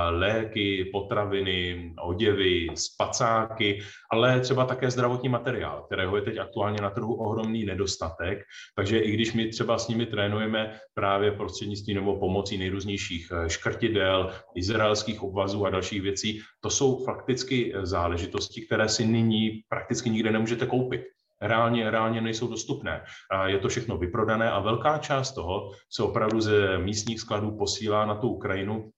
léky, 0.09 0.89
potraviny, 0.93 1.93
oděvy, 2.01 2.67
spacáky, 2.75 3.81
ale 4.11 4.39
třeba 4.39 4.65
také 4.65 4.91
zdravotní 4.91 5.29
materiál, 5.29 5.83
kterého 5.85 6.15
je 6.15 6.21
teď 6.21 6.37
aktuálně 6.37 6.81
na 6.81 6.89
trhu 6.89 7.15
ohromný 7.15 7.65
nedostatek. 7.65 8.39
Takže 8.75 8.99
i 8.99 9.11
když 9.11 9.33
my 9.33 9.49
třeba 9.49 9.77
s 9.77 9.87
nimi 9.87 10.05
trénujeme 10.05 10.79
právě 10.93 11.31
prostřednictvím 11.31 11.95
nebo 11.95 12.19
pomocí 12.19 12.57
nejrůznějších 12.57 13.31
eh, 13.31 13.49
škrtidel, 13.49 14.31
izraelských 14.55 15.23
obvazů 15.23 15.65
a 15.65 15.69
dalších 15.69 16.01
věcí, 16.01 16.41
to 16.61 16.69
jsou 16.69 17.05
fakticky 17.05 17.73
záležitosti, 17.81 18.65
které 18.65 18.89
si 18.89 19.05
nyní 19.05 19.61
prakticky 19.69 20.09
nikde 20.09 20.31
nemůžete 20.31 20.65
koupit 20.65 21.01
reálně, 21.47 21.91
reálně 21.91 22.21
nejsou 22.21 22.47
dostupné. 22.47 23.03
A 23.31 23.47
je 23.47 23.59
to 23.59 23.67
všechno 23.69 23.97
vyprodané 23.97 24.51
a 24.51 24.59
velká 24.59 24.97
část 24.97 25.33
toho 25.33 25.71
se 25.89 26.03
opravdu 26.03 26.41
ze 26.41 26.77
místních 26.77 27.19
skladů 27.19 27.57
posílá 27.57 28.05
na 28.05 28.15
tu 28.15 28.27
Ukrajinu 28.27 28.91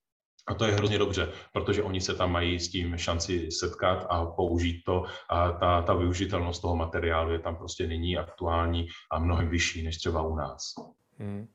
a 0.47 0.53
to 0.53 0.65
je 0.65 0.73
hrozně 0.73 0.97
dobře, 0.97 1.31
protože 1.53 1.83
oni 1.83 2.01
se 2.01 2.15
tam 2.15 2.31
mají 2.31 2.59
s 2.59 2.69
tím 2.69 2.97
šanci 2.97 3.51
setkat 3.51 4.05
a 4.09 4.25
použít 4.25 4.83
to. 4.85 5.03
A 5.29 5.51
ta, 5.51 5.81
ta 5.81 5.93
využitelnost 5.93 6.61
toho 6.61 6.75
materiálu 6.75 7.31
je 7.31 7.39
tam 7.39 7.55
prostě 7.55 7.87
nyní 7.87 8.17
aktuální 8.17 8.87
a 9.11 9.19
mnohem 9.19 9.49
vyšší 9.49 9.83
než 9.83 9.97
třeba 9.97 10.21
u 10.21 10.35
nás. 10.35 10.73
Hmm. 11.19 11.47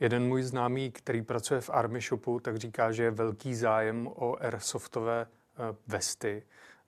Jeden 0.00 0.28
můj 0.28 0.42
známý, 0.42 0.90
který 0.90 1.22
pracuje 1.22 1.60
v 1.60 1.70
Army 1.70 2.00
Shopu, 2.00 2.40
tak 2.40 2.56
říká, 2.56 2.92
že 2.92 3.02
je 3.02 3.10
velký 3.10 3.54
zájem 3.54 4.06
o 4.06 4.36
airsoftové 4.40 5.26
eh, 5.26 5.76
vesty 5.86 6.42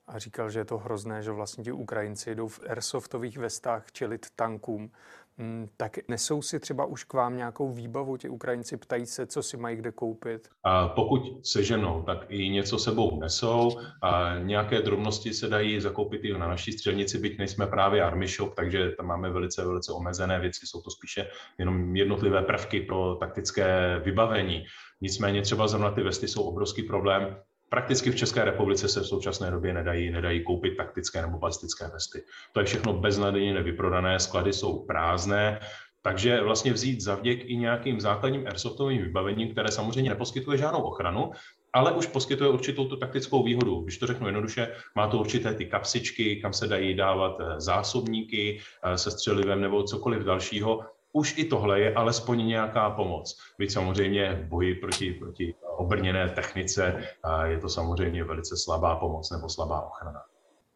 a 0.07 0.19
říkal, 0.19 0.49
že 0.49 0.59
je 0.59 0.65
to 0.65 0.77
hrozné, 0.77 1.21
že 1.21 1.31
vlastně 1.31 1.63
ti 1.63 1.71
Ukrajinci 1.71 2.35
jdou 2.35 2.47
v 2.47 2.59
airsoftových 2.69 3.37
vestách 3.37 3.91
čelit 3.91 4.25
tankům. 4.35 4.91
Hmm, 5.37 5.67
tak 5.77 5.97
nesou 6.07 6.41
si 6.41 6.59
třeba 6.59 6.85
už 6.85 7.03
k 7.03 7.13
vám 7.13 7.37
nějakou 7.37 7.71
výbavu, 7.71 8.17
ti 8.17 8.29
Ukrajinci 8.29 8.77
ptají 8.77 9.05
se, 9.05 9.27
co 9.27 9.43
si 9.43 9.57
mají 9.57 9.75
kde 9.75 9.91
koupit? 9.91 10.49
A 10.63 10.87
pokud 10.87 11.47
seženou, 11.47 12.03
tak 12.03 12.25
i 12.29 12.49
něco 12.49 12.79
sebou 12.79 13.19
nesou. 13.19 13.71
A 14.01 14.37
nějaké 14.39 14.81
drobnosti 14.81 15.33
se 15.33 15.47
dají 15.47 15.81
zakoupit 15.81 16.23
i 16.23 16.33
na 16.33 16.47
naší 16.47 16.71
střelnici, 16.71 17.17
byť 17.17 17.37
nejsme 17.37 17.67
právě 17.67 18.03
Army 18.03 18.27
Shop, 18.27 18.55
takže 18.55 18.91
tam 18.91 19.05
máme 19.05 19.29
velice, 19.29 19.65
velice 19.65 19.91
omezené 19.91 20.39
věci, 20.39 20.67
jsou 20.67 20.81
to 20.81 20.91
spíše 20.91 21.27
jenom 21.57 21.95
jednotlivé 21.95 22.41
prvky 22.41 22.81
pro 22.81 23.15
taktické 23.15 23.99
vybavení. 24.03 24.65
Nicméně 25.01 25.41
třeba 25.41 25.67
zrovna 25.67 25.91
ty 25.91 26.03
vesty 26.03 26.27
jsou 26.27 26.43
obrovský 26.43 26.83
problém, 26.83 27.37
Prakticky 27.73 28.11
v 28.11 28.15
České 28.15 28.45
republice 28.45 28.87
se 28.87 29.01
v 29.01 29.07
současné 29.07 29.51
době 29.51 29.73
nedají, 29.73 30.11
nedají 30.11 30.43
koupit 30.43 30.77
taktické 30.77 31.21
nebo 31.21 31.37
balistické 31.37 31.87
vesty. 31.87 32.23
To 32.51 32.59
je 32.59 32.65
všechno 32.65 32.93
beznadějně 32.93 33.53
nevyprodané, 33.53 34.19
sklady 34.19 34.53
jsou 34.53 34.85
prázdné, 34.85 35.59
takže 36.01 36.41
vlastně 36.41 36.73
vzít 36.73 37.01
za 37.01 37.15
vděk 37.15 37.39
i 37.45 37.57
nějakým 37.57 38.01
základním 38.01 38.47
airsoftovým 38.47 39.01
vybavením, 39.01 39.51
které 39.51 39.71
samozřejmě 39.71 40.09
neposkytuje 40.09 40.57
žádnou 40.57 40.81
ochranu, 40.81 41.31
ale 41.73 41.91
už 41.91 42.07
poskytuje 42.07 42.49
určitou 42.49 42.85
tu 42.85 42.97
taktickou 42.97 43.43
výhodu. 43.43 43.81
Když 43.81 43.97
to 43.97 44.07
řeknu 44.07 44.27
jednoduše, 44.27 44.67
má 44.95 45.07
to 45.07 45.17
určité 45.17 45.53
ty 45.53 45.65
kapsičky, 45.65 46.35
kam 46.35 46.53
se 46.53 46.67
dají 46.67 46.93
dávat 46.95 47.37
eh, 47.39 47.61
zásobníky 47.61 48.59
eh, 48.83 48.97
se 48.97 49.11
střelivem 49.11 49.61
nebo 49.61 49.83
cokoliv 49.83 50.23
dalšího, 50.23 50.79
už 51.13 51.37
i 51.37 51.45
tohle 51.45 51.79
je 51.79 51.93
alespoň 51.93 52.47
nějaká 52.47 52.89
pomoc. 52.89 53.37
Byť 53.59 53.71
samozřejmě 53.71 54.33
v 54.33 54.47
boji 54.47 54.75
proti, 54.75 55.11
proti 55.13 55.53
obrněné 55.77 56.29
technice 56.29 57.03
je 57.43 57.59
to 57.59 57.69
samozřejmě 57.69 58.23
velice 58.23 58.57
slabá 58.57 58.95
pomoc 58.95 59.31
nebo 59.31 59.49
slabá 59.49 59.81
ochrana. 59.81 60.21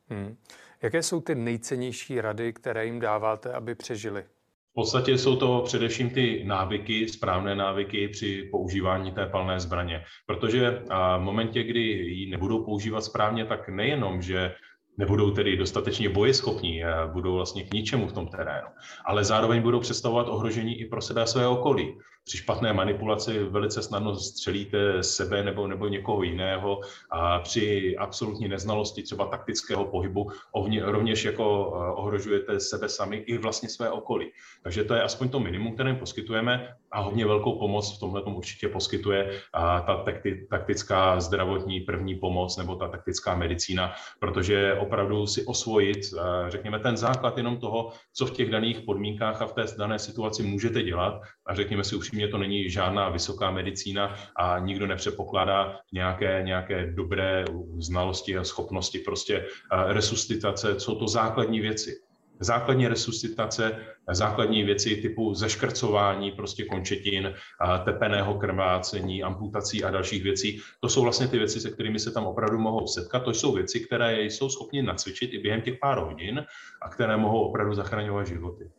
Hmm. 0.10 0.38
Jaké 0.82 1.04
jsou 1.04 1.22
ty 1.22 1.36
nejcennější 1.36 2.22
rady, 2.22 2.54
které 2.54 2.86
jim 2.86 3.00
dáváte, 3.00 3.54
aby 3.54 3.76
přežili? 3.76 4.24
V 4.72 4.74
podstatě 4.74 5.18
jsou 5.18 5.36
to 5.36 5.62
především 5.66 6.10
ty 6.10 6.44
návyky, 6.44 7.08
správné 7.08 7.56
návyky 7.56 8.08
při 8.08 8.50
používání 8.52 9.12
té 9.12 9.26
palné 9.26 9.60
zbraně. 9.60 10.04
Protože 10.26 10.84
v 11.18 11.20
momentě, 11.20 11.64
kdy 11.64 11.80
ji 11.80 12.30
nebudou 12.30 12.66
používat 12.66 13.02
správně, 13.02 13.46
tak 13.46 13.70
nejenom, 13.70 14.22
že 14.22 14.56
nebudou 14.98 15.32
tedy 15.32 15.58
dostatečně 15.58 16.10
bojeschopní, 16.10 16.84
budou 17.14 17.36
vlastně 17.36 17.64
k 17.64 17.74
ničemu 17.74 18.08
v 18.08 18.14
tom 18.14 18.28
terénu, 18.28 18.68
ale 19.06 19.24
zároveň 19.24 19.62
budou 19.62 19.80
představovat 19.80 20.28
ohrožení 20.30 20.82
i 20.82 20.86
pro 20.86 21.02
sebe 21.02 21.22
a 21.22 21.26
své 21.26 21.48
okolí 21.48 21.98
při 22.28 22.38
špatné 22.38 22.74
manipulaci 22.74 23.44
velice 23.44 23.82
snadno 23.82 24.16
střelíte 24.16 25.04
sebe 25.04 25.44
nebo, 25.44 25.68
nebo 25.68 25.88
někoho 25.88 26.24
jiného 26.24 26.82
a 27.12 27.40
při 27.40 27.96
absolutní 27.98 28.48
neznalosti 28.48 29.04
třeba 29.04 29.26
taktického 29.26 29.86
pohybu 29.86 30.32
ovně, 30.52 30.86
rovněž 30.86 31.26
jako 31.26 31.44
eh, 31.44 31.92
ohrožujete 31.92 32.60
sebe 32.60 32.90
sami 32.90 33.18
i 33.18 33.38
vlastně 33.38 33.70
své 33.70 33.90
okolí. 33.90 34.32
Takže 34.64 34.84
to 34.84 34.94
je 34.94 35.04
aspoň 35.04 35.30
to 35.30 35.40
minimum, 35.40 35.74
které 35.74 35.94
poskytujeme 35.94 36.76
a 36.92 37.00
hodně 37.00 37.26
velkou 37.26 37.60
pomoc 37.60 37.98
v 37.98 38.00
tomhle 38.00 38.24
určitě 38.24 38.68
poskytuje 38.68 39.42
a 39.54 39.82
ta 39.82 40.06
taktická 40.50 41.20
zdravotní 41.20 41.80
první 41.80 42.16
pomoc 42.16 42.58
nebo 42.58 42.76
ta 42.76 42.88
taktická 42.88 43.36
medicína, 43.36 43.94
protože 44.20 44.74
opravdu 44.74 45.28
si 45.28 45.46
osvojit, 45.46 45.98
eh, 45.98 46.52
řekněme, 46.52 46.80
ten 46.80 46.98
základ 46.98 47.38
jenom 47.38 47.58
toho, 47.58 47.92
co 48.14 48.26
v 48.26 48.32
těch 48.32 48.50
daných 48.50 48.82
podmínkách 48.82 49.42
a 49.42 49.48
v 49.48 49.54
té 49.54 49.66
dané 49.78 50.00
situaci 50.00 50.44
můžete 50.44 50.84
dělat 50.84 51.22
a 51.48 51.56
řekněme 51.56 51.84
si 51.84 51.90
samozřejmě 51.90 52.28
to 52.28 52.38
není 52.38 52.70
žádná 52.70 53.10
vysoká 53.10 53.52
medicína 53.52 54.16
a 54.36 54.60
nikdo 54.60 54.88
nepředpokládá 54.88 55.80
nějaké, 55.94 56.42
nějaké 56.46 56.92
dobré 56.92 57.46
znalosti 57.78 58.38
a 58.38 58.44
schopnosti 58.44 59.00
prostě 59.00 59.38
eh, 59.38 59.94
resuscitace, 59.94 60.80
jsou 60.80 60.96
to 60.96 61.08
základní 61.08 61.60
věci. 61.60 61.96
Základní 62.40 62.88
resuscitace, 62.88 63.80
základní 64.12 64.64
věci 64.64 64.96
typu 64.96 65.34
zeškrcování 65.34 66.32
prostě 66.32 66.66
končetin, 66.66 67.28
eh, 67.28 67.80
tepeného 67.86 68.34
krvácení, 68.34 69.24
amputací 69.24 69.84
a 69.84 69.92
dalších 69.92 70.24
věcí. 70.24 70.62
To 70.80 70.90
jsou 70.90 71.02
vlastně 71.02 71.28
ty 71.28 71.38
věci, 71.38 71.60
se 71.60 71.72
kterými 71.72 72.00
se 72.00 72.12
tam 72.12 72.26
opravdu 72.26 72.58
mohou 72.58 72.88
setkat. 72.88 73.20
To 73.20 73.34
jsou 73.34 73.54
věci, 73.54 73.80
které 73.80 74.24
jsou 74.24 74.50
schopni 74.50 74.82
nacvičit 74.82 75.34
i 75.34 75.40
během 75.40 75.62
těch 75.62 75.80
pár 75.82 76.00
hodin 76.00 76.46
a 76.82 76.90
které 76.90 77.18
mohou 77.18 77.42
opravdu 77.42 77.74
zachraňovat 77.74 78.28
životy. 78.28 78.70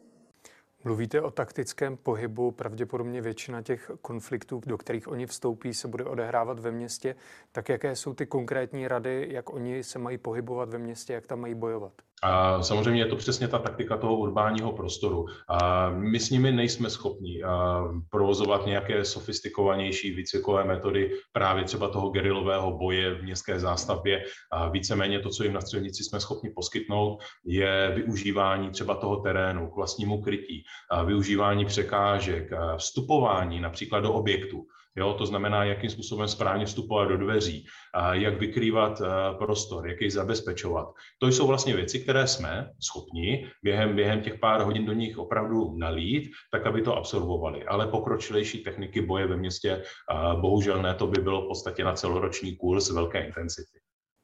Mluvíte 0.85 1.20
o 1.23 1.30
taktickém 1.30 1.97
pohybu, 1.97 2.50
pravděpodobně 2.50 3.20
většina 3.20 3.62
těch 3.62 3.90
konfliktů, 4.02 4.61
do 4.66 4.78
kterých 4.78 5.08
oni 5.08 5.26
vstoupí, 5.26 5.75
se 5.75 5.88
bude 5.88 6.04
odehrávat 6.04 6.58
ve 6.58 6.70
městě. 6.70 7.16
Tak 7.52 7.68
jaké 7.68 7.97
jsou 7.97 8.14
ty 8.14 8.26
konkrétní 8.26 8.88
rady, 8.88 9.28
jak 9.30 9.52
oni 9.52 9.85
se 9.85 9.99
mají 9.99 10.18
pohybovat 10.18 10.68
ve 10.68 10.78
městě, 10.78 11.12
jak 11.12 11.26
tam 11.26 11.40
mají 11.40 11.54
bojovat? 11.54 11.92
A 12.23 12.63
samozřejmě 12.63 13.03
je 13.03 13.07
to 13.07 13.17
přesně 13.17 13.49
ta 13.49 13.59
taktika 13.59 13.97
toho 13.97 14.17
urbánního 14.17 14.73
prostoru. 14.73 15.27
A 15.49 15.91
my 15.91 16.21
s 16.21 16.31
nimi 16.31 16.53
nejsme 16.53 16.91
schopni 16.91 17.43
provozovat 18.11 18.67
nějaké 18.67 19.05
sofistikovanější 19.05 20.11
výcvikové 20.11 20.65
metody 20.65 21.11
právě 21.33 21.65
třeba 21.65 21.89
toho 21.89 22.11
gerilového 22.11 22.79
boje 22.79 23.15
v 23.15 23.23
městské 23.23 23.61
zástavbě. 23.61 24.25
A 24.53 24.69
víceméně 24.69 25.21
to, 25.21 25.29
co 25.29 25.45
jim 25.45 25.53
na 25.53 25.61
střelnici 25.61 26.05
jsme 26.05 26.21
schopni 26.21 26.51
poskytnout, 26.51 27.19
je 27.47 27.93
využívání 27.95 28.71
třeba 28.71 28.95
toho 28.95 29.17
terénu 29.17 29.71
k 29.71 29.77
vlastnímu 29.77 30.23
krytí, 30.23 30.65
využívání 31.05 31.65
překážek, 31.65 32.51
vstupování 32.77 33.61
například 33.61 34.01
do 34.01 34.13
objektu. 34.13 34.67
Jo, 34.99 35.14
to 35.19 35.26
znamená, 35.26 35.64
jakým 35.64 35.90
způsobem 35.90 36.28
správně 36.28 36.67
vstupovat 36.67 37.05
do 37.05 37.17
dveří, 37.17 37.67
jak 38.12 38.40
vykrývat 38.40 39.00
eh, 39.00 39.07
prostor, 39.38 39.88
jak 39.88 40.00
jej 40.00 40.11
zabezpečovat. 40.11 40.88
To 41.21 41.26
jsou 41.26 41.47
vlastně 41.47 41.76
věci, 41.76 42.00
které 42.00 42.26
jsme 42.26 42.71
schopni 42.81 43.50
během, 43.62 43.97
během 43.97 44.21
těch 44.21 44.38
pár 44.38 44.61
hodin 44.61 44.87
do 44.87 44.93
nich 44.93 45.19
opravdu 45.19 45.78
nalít, 45.78 46.31
tak 46.52 46.67
aby 46.67 46.83
to 46.83 46.97
absorbovali. 46.97 47.67
Ale 47.67 47.87
pokročilejší 47.87 48.59
techniky 48.59 49.00
boje 49.00 49.26
ve 49.26 49.37
městě, 49.37 49.83
bohužel 50.40 50.83
ne, 50.83 50.95
to 50.95 51.07
by 51.07 51.23
bylo 51.23 51.43
v 51.43 51.49
podstatě 51.49 51.85
na 51.85 51.93
celoroční 51.93 52.57
kurz 52.57 52.90
velké 52.90 53.26
intenzity. 53.26 53.78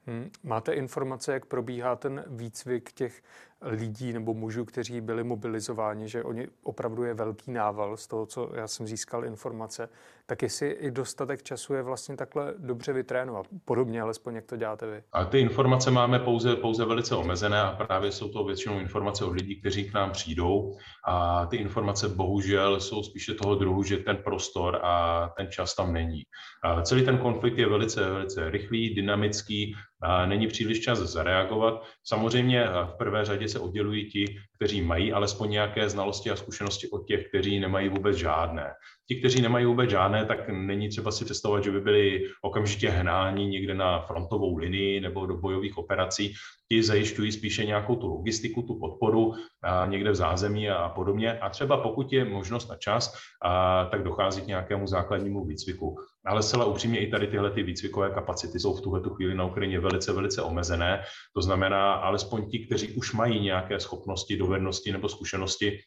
Hmm. 0.06 0.30
Máte 0.42 0.72
informace, 0.72 1.32
jak 1.32 1.46
probíhá 1.46 1.96
ten 1.96 2.24
výcvik 2.26 2.92
těch 2.92 3.22
lidí 3.60 4.12
nebo 4.12 4.34
mužů, 4.34 4.64
kteří 4.64 5.00
byli 5.00 5.24
mobilizováni, 5.24 6.08
že 6.08 6.24
oni 6.24 6.48
opravdu 6.62 7.02
je 7.02 7.14
velký 7.14 7.50
nával 7.52 7.96
z 7.96 8.06
toho, 8.06 8.26
co 8.26 8.50
já 8.54 8.68
jsem 8.68 8.86
získal 8.86 9.24
informace, 9.24 9.88
tak 10.26 10.42
jestli 10.42 10.70
i 10.70 10.90
dostatek 10.90 11.42
času 11.42 11.74
je 11.74 11.82
vlastně 11.82 12.16
takhle 12.16 12.54
dobře 12.58 12.92
vytrénovat. 12.92 13.46
Podobně 13.64 14.02
alespoň, 14.02 14.34
jak 14.34 14.44
to 14.44 14.56
děláte 14.56 14.86
vy. 14.86 15.02
A 15.12 15.24
ty 15.24 15.40
informace 15.40 15.90
máme 15.90 16.18
pouze, 16.18 16.56
pouze 16.56 16.84
velice 16.84 17.14
omezené 17.14 17.60
a 17.60 17.72
právě 17.86 18.12
jsou 18.12 18.28
to 18.28 18.44
většinou 18.44 18.80
informace 18.80 19.24
od 19.24 19.32
lidí, 19.32 19.60
kteří 19.60 19.90
k 19.90 19.94
nám 19.94 20.10
přijdou 20.10 20.76
a 21.08 21.46
ty 21.46 21.56
informace 21.56 22.08
bohužel 22.08 22.80
jsou 22.80 23.02
spíše 23.02 23.34
toho 23.34 23.54
druhu, 23.54 23.82
že 23.82 23.96
ten 23.96 24.16
prostor 24.16 24.80
a 24.82 25.28
ten 25.36 25.50
čas 25.50 25.74
tam 25.74 25.92
není. 25.92 26.22
A 26.64 26.82
celý 26.82 27.04
ten 27.04 27.18
konflikt 27.18 27.58
je 27.58 27.68
velice, 27.68 28.10
velice 28.10 28.50
rychlý, 28.50 28.94
dynamický, 28.94 29.74
a 30.02 30.26
není 30.26 30.46
příliš 30.46 30.80
čas 30.80 30.98
zareagovat. 30.98 31.82
Samozřejmě 32.04 32.66
v 32.84 32.94
prvé 32.98 33.24
řadě 33.24 33.48
se 33.48 33.58
oddělují 33.58 34.10
ti, 34.10 34.36
kteří 34.56 34.82
mají 34.82 35.12
alespoň 35.12 35.50
nějaké 35.50 35.88
znalosti 35.88 36.30
a 36.30 36.36
zkušenosti 36.36 36.88
od 36.88 37.06
těch, 37.06 37.28
kteří 37.28 37.60
nemají 37.60 37.88
vůbec 37.88 38.16
žádné. 38.16 38.72
Ti, 39.08 39.14
kteří 39.16 39.42
nemají 39.42 39.66
vůbec 39.66 39.90
žádné, 39.90 40.26
tak 40.26 40.48
není 40.48 40.88
třeba 40.88 41.10
si 41.10 41.24
představovat, 41.24 41.64
že 41.64 41.70
by 41.70 41.80
byli 41.80 42.22
okamžitě 42.42 42.88
hnáni 42.90 43.46
někde 43.46 43.74
na 43.74 44.00
frontovou 44.00 44.56
linii 44.56 45.00
nebo 45.00 45.26
do 45.26 45.36
bojových 45.36 45.78
operací. 45.78 46.32
Ti 46.68 46.82
zajišťují 46.82 47.32
spíše 47.32 47.64
nějakou 47.64 47.96
tu 47.96 48.08
logistiku, 48.08 48.62
tu 48.62 48.78
podporu 48.78 49.34
a 49.62 49.86
někde 49.86 50.10
v 50.10 50.14
zázemí 50.14 50.70
a 50.70 50.88
podobně. 50.88 51.38
A 51.38 51.50
třeba 51.50 51.76
pokud 51.76 52.12
je 52.12 52.24
možnost 52.24 52.70
a 52.70 52.76
čas, 52.76 53.14
a, 53.42 53.84
tak 53.84 54.02
dochází 54.02 54.42
k 54.42 54.46
nějakému 54.46 54.86
základnímu 54.86 55.44
výcviku. 55.44 55.96
Ale 56.26 56.42
zcela 56.42 56.64
upřímně 56.64 57.00
i 57.00 57.10
tady 57.10 57.26
tyhle 57.26 57.50
ty 57.50 57.62
výcvikové 57.62 58.10
kapacity 58.10 58.60
jsou 58.60 58.74
v 58.74 58.80
tuhle 58.80 59.00
chvíli 59.14 59.34
na 59.34 59.44
Ukrajině 59.44 59.80
velice, 59.80 60.12
velice 60.12 60.42
omezené. 60.42 61.02
To 61.34 61.42
znamená, 61.42 61.94
alespoň 61.94 62.50
ti, 62.50 62.66
kteří 62.66 62.92
už 62.92 63.12
mají 63.12 63.40
nějaké 63.40 63.80
schopnosti, 63.80 64.36
dovednosti 64.36 64.92
nebo 64.92 65.08
zkušenosti, 65.08 65.78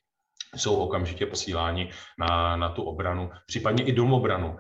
jsou 0.55 0.75
okamžitě 0.75 1.25
posíláni 1.25 1.89
na, 2.19 2.55
na 2.55 2.69
tu 2.69 2.83
obranu, 2.83 3.29
případně 3.47 3.83
i 3.83 3.91
domobranu, 3.91 4.57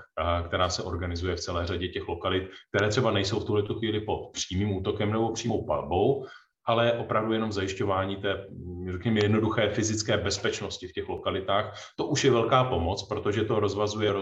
která 0.47 0.69
se 0.69 0.83
organizuje 0.83 1.35
v 1.35 1.39
celé 1.39 1.67
řadě 1.67 1.87
těch 1.87 2.07
lokalit, 2.07 2.43
které 2.69 2.89
třeba 2.89 3.11
nejsou 3.11 3.39
v 3.39 3.45
tuhle 3.45 3.63
chvíli 3.77 4.01
pod 4.01 4.31
přímým 4.33 4.77
útokem 4.77 5.11
nebo 5.11 5.31
přímou 5.31 5.65
palbou, 5.65 6.25
ale 6.67 6.93
opravdu 6.93 7.33
jenom 7.33 7.51
zajišťování 7.51 8.15
té, 8.15 8.47
řekněme, 8.91 9.19
jednoduché 9.19 9.69
fyzické 9.69 10.17
bezpečnosti 10.17 10.87
v 10.87 10.91
těch 10.91 11.09
lokalitách. 11.09 11.93
To 11.95 12.05
už 12.05 12.23
je 12.23 12.31
velká 12.31 12.63
pomoc, 12.63 13.07
protože 13.07 13.43
to 13.43 13.59
rozvazuje 13.59 14.13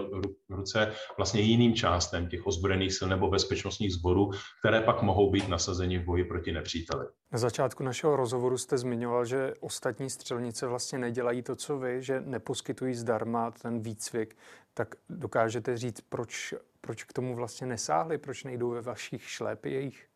ruce 0.50 0.92
vlastně 1.18 1.42
jiným 1.42 1.74
částem 1.74 2.28
těch 2.28 2.48
ozbrojených 2.48 2.94
sil 2.98 3.08
nebo 3.08 3.30
bezpečnostních 3.30 3.94
sborů, 3.94 4.32
které 4.60 4.82
pak 4.82 5.02
mohou 5.02 5.32
být 5.32 5.48
nasazeni 5.48 5.98
v 5.98 6.06
boji 6.06 6.24
proti 6.24 6.52
nepříteli. 6.52 7.06
Na 7.32 7.40
začátku 7.40 7.84
našeho 7.84 8.16
rozhovoru 8.16 8.58
jste 8.58 8.78
zmiňoval, 8.78 9.26
že 9.26 9.54
ostatní 9.60 10.10
střelnice 10.10 10.68
vlastně 10.68 11.00
nedělají 11.00 11.42
to, 11.42 11.56
co 11.56 11.78
vy, 11.78 12.04
že 12.04 12.22
neposkytují 12.22 12.94
zdarma 12.94 13.52
ten 13.52 13.80
výcvik. 13.80 14.38
Tak 14.74 14.96
dokážete 15.10 15.78
říct, 15.78 16.02
proč, 16.02 16.54
proč 16.82 17.04
k 17.04 17.14
tomu 17.14 17.36
vlastně 17.36 17.68
nesáhli, 17.68 18.18
proč 18.18 18.44
nejdou 18.44 18.70
ve 18.70 18.82
vašich 18.82 19.30
šlépy 19.30 19.72
jejich? 19.72 20.08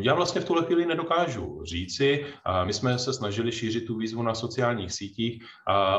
Já 0.00 0.14
vlastně 0.14 0.40
v 0.40 0.44
tuhle 0.44 0.64
chvíli 0.64 0.86
nedokážu 0.86 1.64
říci. 1.64 2.26
My 2.64 2.72
jsme 2.72 2.98
se 2.98 3.12
snažili 3.12 3.52
šířit 3.52 3.86
tu 3.86 3.96
výzvu 3.96 4.22
na 4.22 4.34
sociálních 4.34 4.92
sítích 4.92 5.42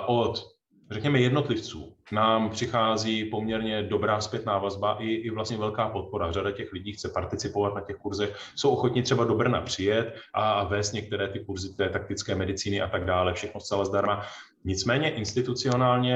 od 0.07 0.43
řekněme, 0.91 1.19
jednotlivců 1.19 1.95
nám 2.11 2.49
přichází 2.49 3.25
poměrně 3.25 3.83
dobrá 3.83 4.21
zpětná 4.21 4.57
vazba 4.57 4.97
i, 4.99 5.07
i 5.07 5.29
vlastně 5.29 5.57
velká 5.57 5.89
podpora. 5.89 6.31
Řada 6.31 6.51
těch 6.51 6.73
lidí 6.73 6.93
chce 6.93 7.09
participovat 7.09 7.75
na 7.75 7.81
těch 7.81 7.95
kurzech, 7.95 8.37
jsou 8.55 8.69
ochotní 8.69 9.01
třeba 9.01 9.23
do 9.23 9.35
Brna 9.35 9.61
přijet 9.61 10.15
a 10.33 10.63
vést 10.63 10.91
některé 10.91 11.27
ty 11.27 11.39
kurzy 11.39 11.73
té 11.75 11.89
taktické 11.89 12.35
medicíny 12.35 12.81
a 12.81 12.87
tak 12.87 13.05
dále, 13.05 13.33
všechno 13.33 13.61
zcela 13.61 13.85
zdarma. 13.85 14.21
Nicméně 14.65 15.09
institucionálně 15.09 16.13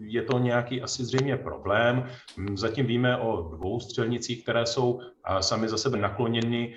je 0.00 0.22
to 0.22 0.38
nějaký 0.38 0.82
asi 0.82 1.04
zřejmě 1.04 1.36
problém. 1.36 2.06
Zatím 2.54 2.86
víme 2.86 3.16
o 3.16 3.42
dvou 3.56 3.80
střelnicích, 3.80 4.42
které 4.42 4.66
jsou 4.66 5.00
sami 5.40 5.68
za 5.68 5.78
sebe 5.78 5.98
nakloněny 5.98 6.74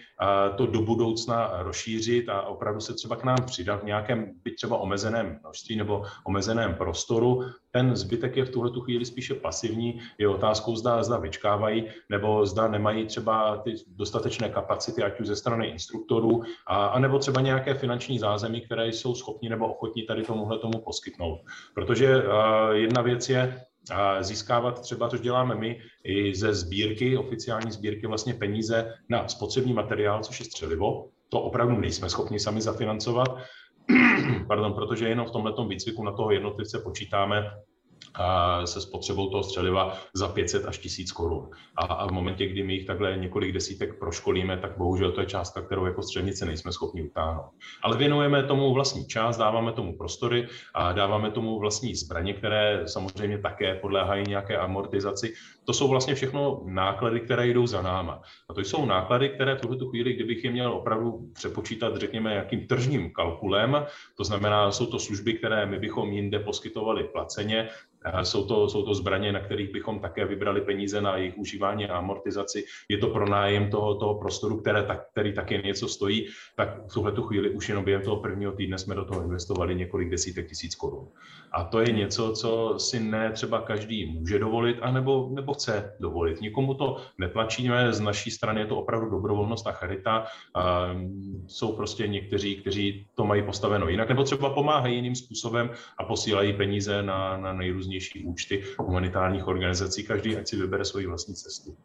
to 0.58 0.66
do 0.66 0.82
budoucna 0.82 1.52
rozšířit 1.58 2.30
a 2.30 2.42
opravdu 2.42 2.80
se 2.80 2.94
třeba 2.94 3.16
k 3.16 3.24
nám 3.24 3.38
přidat 3.46 3.82
v 3.82 3.86
nějakém 3.86 4.32
byť 4.44 4.56
třeba 4.56 4.78
omezeném 4.78 5.40
množství 5.42 5.76
nebo 5.76 6.04
omezeném 6.24 6.74
prostoru. 6.74 7.44
Ten 7.76 7.96
zbytek 7.96 8.38
je 8.38 8.46
v 8.46 8.50
tuhle 8.50 8.72
chvíli 8.84 9.06
spíše 9.06 9.34
pasivní. 9.34 10.00
Je 10.18 10.28
otázkou, 10.28 10.76
zda, 10.76 11.04
zda 11.04 11.18
vyčkávají, 11.18 11.86
nebo 12.10 12.46
zda 12.46 12.68
nemají 12.68 13.06
třeba 13.06 13.58
ty 13.58 13.76
dostatečné 13.88 14.50
kapacity, 14.50 15.04
ať 15.04 15.20
už 15.20 15.28
ze 15.28 15.36
strany 15.36 15.68
instruktorů, 15.68 16.44
a, 16.68 16.86
a 16.86 17.00
nebo 17.00 17.20
třeba 17.20 17.42
nějaké 17.42 17.74
finanční 17.74 18.20
zázemí, 18.20 18.62
které 18.62 18.88
jsou 18.88 19.16
schopni 19.16 19.50
nebo 19.50 19.68
ochotní 19.68 20.04
tady 20.04 20.24
tomuhle 20.24 20.60
tomu 20.60 20.82
poskytnout. 20.86 21.40
Protože 21.76 22.18
uh, 22.18 22.24
jedna 22.72 23.02
věc 23.02 23.30
je, 23.30 23.62
získávat 24.20 24.82
třeba, 24.82 25.10
což 25.10 25.22
děláme 25.22 25.56
my, 25.56 25.80
i 26.04 26.36
ze 26.36 26.54
sbírky, 26.54 27.18
oficiální 27.18 27.72
sbírky, 27.72 28.08
vlastně 28.08 28.34
peníze 28.34 28.94
na 29.10 29.28
spotřební 29.28 29.74
materiál, 29.74 30.24
což 30.24 30.40
je 30.40 30.46
střelivo. 30.46 31.10
To 31.30 31.42
opravdu 31.42 31.78
nejsme 31.78 32.10
schopni 32.10 32.40
sami 32.40 32.62
zafinancovat, 32.62 33.38
pardon, 34.48 34.74
protože 34.74 35.10
jenom 35.10 35.28
v 35.28 35.32
tomto 35.32 35.66
výcviku 35.66 36.04
na 36.04 36.12
toho 36.12 36.32
jednotlivce 36.32 36.80
počítáme 36.80 37.52
se 38.66 38.82
spotřebou 38.82 39.30
toho 39.30 39.44
střeliva 39.44 39.98
za 40.14 40.28
500 40.28 40.66
až 40.66 40.78
1000 40.78 41.12
korun. 41.12 41.50
A, 41.76 41.86
a 41.86 42.08
v 42.08 42.12
momentě, 42.12 42.48
kdy 42.48 42.64
my 42.64 42.74
jich 42.74 42.86
takhle 42.86 43.18
několik 43.18 43.52
desítek 43.52 44.00
proškolíme, 44.00 44.58
tak 44.58 44.78
bohužel 44.78 45.12
to 45.12 45.22
je 45.22 45.28
částka, 45.28 45.62
kterou 45.62 45.86
jako 45.86 46.04
střelnice 46.04 46.46
nejsme 46.46 46.72
schopni 46.72 47.04
utáhnout. 47.04 47.46
Ale 47.84 47.98
věnujeme 47.98 48.44
tomu 48.44 48.74
vlastní 48.74 49.08
čas, 49.08 49.38
dáváme 49.38 49.72
tomu 49.74 49.98
prostory 49.98 50.48
a 50.74 50.92
dáváme 50.92 51.32
tomu 51.32 51.60
vlastní 51.60 51.96
zbraně, 51.96 52.34
které 52.34 52.84
samozřejmě 52.86 53.38
také 53.38 53.76
podléhají 53.76 54.24
nějaké 54.28 54.58
amortizaci. 54.58 55.34
To 55.66 55.74
jsou 55.74 55.88
vlastně 55.88 56.16
všechno 56.16 56.62
náklady, 56.66 57.20
které 57.20 57.48
jdou 57.48 57.68
za 57.68 57.82
náma. 57.82 58.22
A 58.50 58.54
to 58.54 58.62
jsou 58.62 58.86
náklady, 58.86 59.30
které 59.30 59.56
v 59.56 59.62
tuhle 59.62 59.78
chvíli, 59.90 60.14
kdybych 60.14 60.44
je 60.44 60.52
měl 60.52 60.74
opravdu 60.74 61.30
přepočítat, 61.34 61.96
řekněme, 61.96 62.36
jakým 62.36 62.68
tržním 62.68 63.14
kalkulem, 63.14 63.86
to 64.18 64.24
znamená, 64.24 64.72
jsou 64.72 64.86
to 64.86 65.00
služby, 65.00 65.34
které 65.34 65.66
my 65.66 65.80
bychom 65.80 66.12
jinde 66.12 66.40
poskytovali 66.40 67.04
placeně, 67.04 67.70
jsou 68.24 68.48
to, 68.48 68.70
jsou 68.70 68.84
to 68.84 68.94
zbraně, 68.94 69.32
na 69.32 69.40
kterých 69.40 69.72
bychom 69.72 70.00
také 70.00 70.26
vybrali 70.26 70.62
peníze 70.62 71.02
na 71.02 71.18
jejich 71.18 71.38
užívání 71.38 71.86
a 71.86 71.98
amortizaci. 71.98 72.66
Je 72.90 72.98
to 72.98 73.08
pronájem 73.08 73.70
toho, 73.70 73.96
toho 73.96 74.20
prostoru, 74.20 74.62
které 74.62 74.84
tak, 74.84 75.12
který 75.12 75.34
také 75.34 75.62
něco 75.62 75.88
stojí. 75.88 76.28
Tak 76.56 76.90
v 76.90 76.94
tuhle 76.94 77.14
chvíli 77.28 77.50
už 77.50 77.70
jenom 77.70 77.84
během 77.84 78.02
toho 78.02 78.18
prvního 78.18 78.52
týdne 78.52 78.78
jsme 78.78 78.96
do 78.96 79.06
toho 79.06 79.22
investovali 79.22 79.76
několik 79.76 80.10
desítek 80.10 80.50
tisíc 80.50 80.76
korun. 80.76 81.08
A 81.52 81.64
to 81.64 81.80
je 81.80 81.92
něco, 81.92 82.32
co 82.32 82.80
si 82.80 83.00
ne 83.00 83.32
třeba 83.32 83.62
každý 83.62 84.06
může 84.06 84.40
dovolit, 84.40 84.78
anebo, 84.82 85.30
nebo 85.32 85.54
chce 85.54 85.96
dovolit. 86.00 86.42
Nikomu 86.42 86.74
to 86.74 86.98
netlačíme, 87.18 87.94
z 87.94 88.00
naší 88.00 88.32
strany 88.32 88.62
je 88.62 88.68
to 88.68 88.78
opravdu 88.78 89.10
dobrovolnost 89.10 89.68
a 89.68 89.72
charita. 89.72 90.26
A 90.56 90.96
jsou 91.48 91.76
prostě 91.76 92.08
někteří, 92.08 92.56
kteří 92.56 93.08
to 93.16 93.26
mají 93.26 93.44
postaveno 93.44 93.90
jinak, 93.90 94.10
nebo 94.10 94.24
třeba 94.24 94.50
pomáhají 94.50 94.96
jiným 94.96 95.16
způsobem 95.16 95.70
a 95.98 96.04
posílají 96.04 96.54
peníze 96.54 97.04
na, 97.04 97.38
na 97.38 97.54
nejrůznější 97.54 97.93
účty 98.26 98.64
humanitárních 98.78 99.48
organizací. 99.48 100.04
Každý 100.04 100.38
ať 100.38 100.48
si 100.48 100.56
vybere 100.56 100.86
svoji 100.86 101.08
vlastní 101.08 101.36
cestu. 101.36 101.78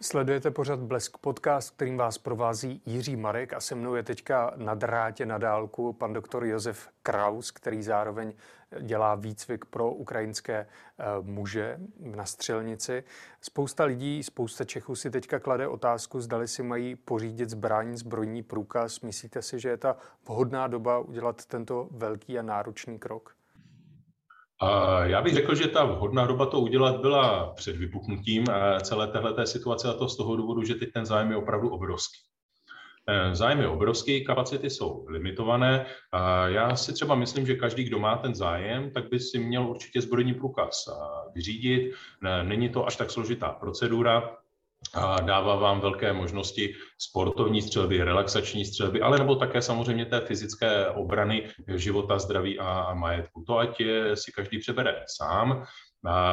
Sledujete 0.00 0.50
pořad 0.50 0.78
Blesk 0.78 1.18
podcast, 1.18 1.70
kterým 1.70 1.96
vás 1.96 2.18
provází 2.18 2.82
Jiří 2.86 3.16
Marek 3.16 3.52
a 3.52 3.60
se 3.60 3.74
mnou 3.74 3.94
je 3.94 4.02
teďka 4.02 4.52
na 4.56 4.74
drátě 4.74 5.26
na 5.26 5.38
dálku 5.38 5.92
pan 5.92 6.12
doktor 6.12 6.44
Josef 6.44 6.88
Kraus, 7.02 7.50
který 7.50 7.82
zároveň 7.82 8.32
dělá 8.80 9.14
výcvik 9.14 9.64
pro 9.64 9.92
ukrajinské 9.92 10.54
eh, 10.54 11.04
muže 11.22 11.78
na 11.98 12.26
střelnici. 12.26 13.04
Spousta 13.40 13.84
lidí, 13.84 14.22
spousta 14.22 14.64
Čechů 14.64 14.94
si 14.94 15.10
teďka 15.10 15.38
klade 15.38 15.68
otázku, 15.68 16.20
zdali 16.20 16.48
si 16.48 16.62
mají 16.62 16.96
pořídit 16.96 17.50
zbraň, 17.50 17.96
zbrojní 17.96 18.42
průkaz. 18.42 19.00
Myslíte 19.00 19.42
si, 19.42 19.60
že 19.60 19.68
je 19.68 19.76
ta 19.76 19.96
vhodná 20.28 20.66
doba 20.66 20.98
udělat 20.98 21.46
tento 21.46 21.88
velký 21.90 22.38
a 22.38 22.42
náročný 22.42 22.98
krok? 22.98 23.36
Já 25.02 25.22
bych 25.22 25.34
řekl, 25.34 25.54
že 25.54 25.68
ta 25.68 25.84
vhodná 25.84 26.26
doba 26.26 26.46
to 26.46 26.60
udělat 26.60 27.00
byla 27.00 27.52
před 27.54 27.76
vypuknutím 27.76 28.44
eh, 28.50 28.80
celé 28.80 29.08
téhle 29.08 29.46
situace 29.46 29.88
a 29.88 29.92
to 29.92 30.08
z 30.08 30.16
toho 30.16 30.36
důvodu, 30.36 30.62
že 30.62 30.74
teď 30.74 30.92
ten 30.92 31.06
zájem 31.06 31.30
je 31.30 31.36
opravdu 31.36 31.68
obrovský. 31.68 32.18
Eh, 33.08 33.34
zájem 33.34 33.60
je 33.60 33.68
obrovský, 33.68 34.24
kapacity 34.24 34.70
jsou 34.70 35.06
limitované. 35.08 35.86
Já 36.46 36.76
si 36.76 36.92
třeba 36.92 37.14
myslím, 37.14 37.46
že 37.46 37.54
každý, 37.54 37.84
kdo 37.84 37.98
má 37.98 38.16
ten 38.16 38.34
zájem, 38.34 38.90
tak 38.90 39.10
by 39.10 39.20
si 39.20 39.38
měl 39.38 39.68
určitě 39.68 40.00
zbrojní 40.00 40.34
průkaz 40.34 40.84
eh, 40.88 40.92
vyřídit. 41.34 41.94
Není 42.42 42.68
to 42.68 42.86
až 42.86 42.96
tak 42.96 43.10
složitá 43.10 43.52
procedura 43.52 44.36
a 44.94 45.20
dává 45.20 45.56
vám 45.56 45.80
velké 45.80 46.12
možnosti 46.12 46.74
sportovní 46.98 47.62
střelby, 47.62 48.04
relaxační 48.04 48.64
střelby, 48.64 49.00
ale 49.00 49.18
nebo 49.18 49.34
také 49.36 49.62
samozřejmě 49.62 50.06
té 50.06 50.20
fyzické 50.20 50.88
obrany 50.88 51.48
života, 51.74 52.18
zdraví 52.18 52.58
a, 52.58 52.94
majetku. 52.94 53.44
To 53.46 53.58
ať 53.58 53.80
je, 53.80 54.16
si 54.16 54.32
každý 54.32 54.58
přebere 54.58 55.04
sám. 55.06 55.64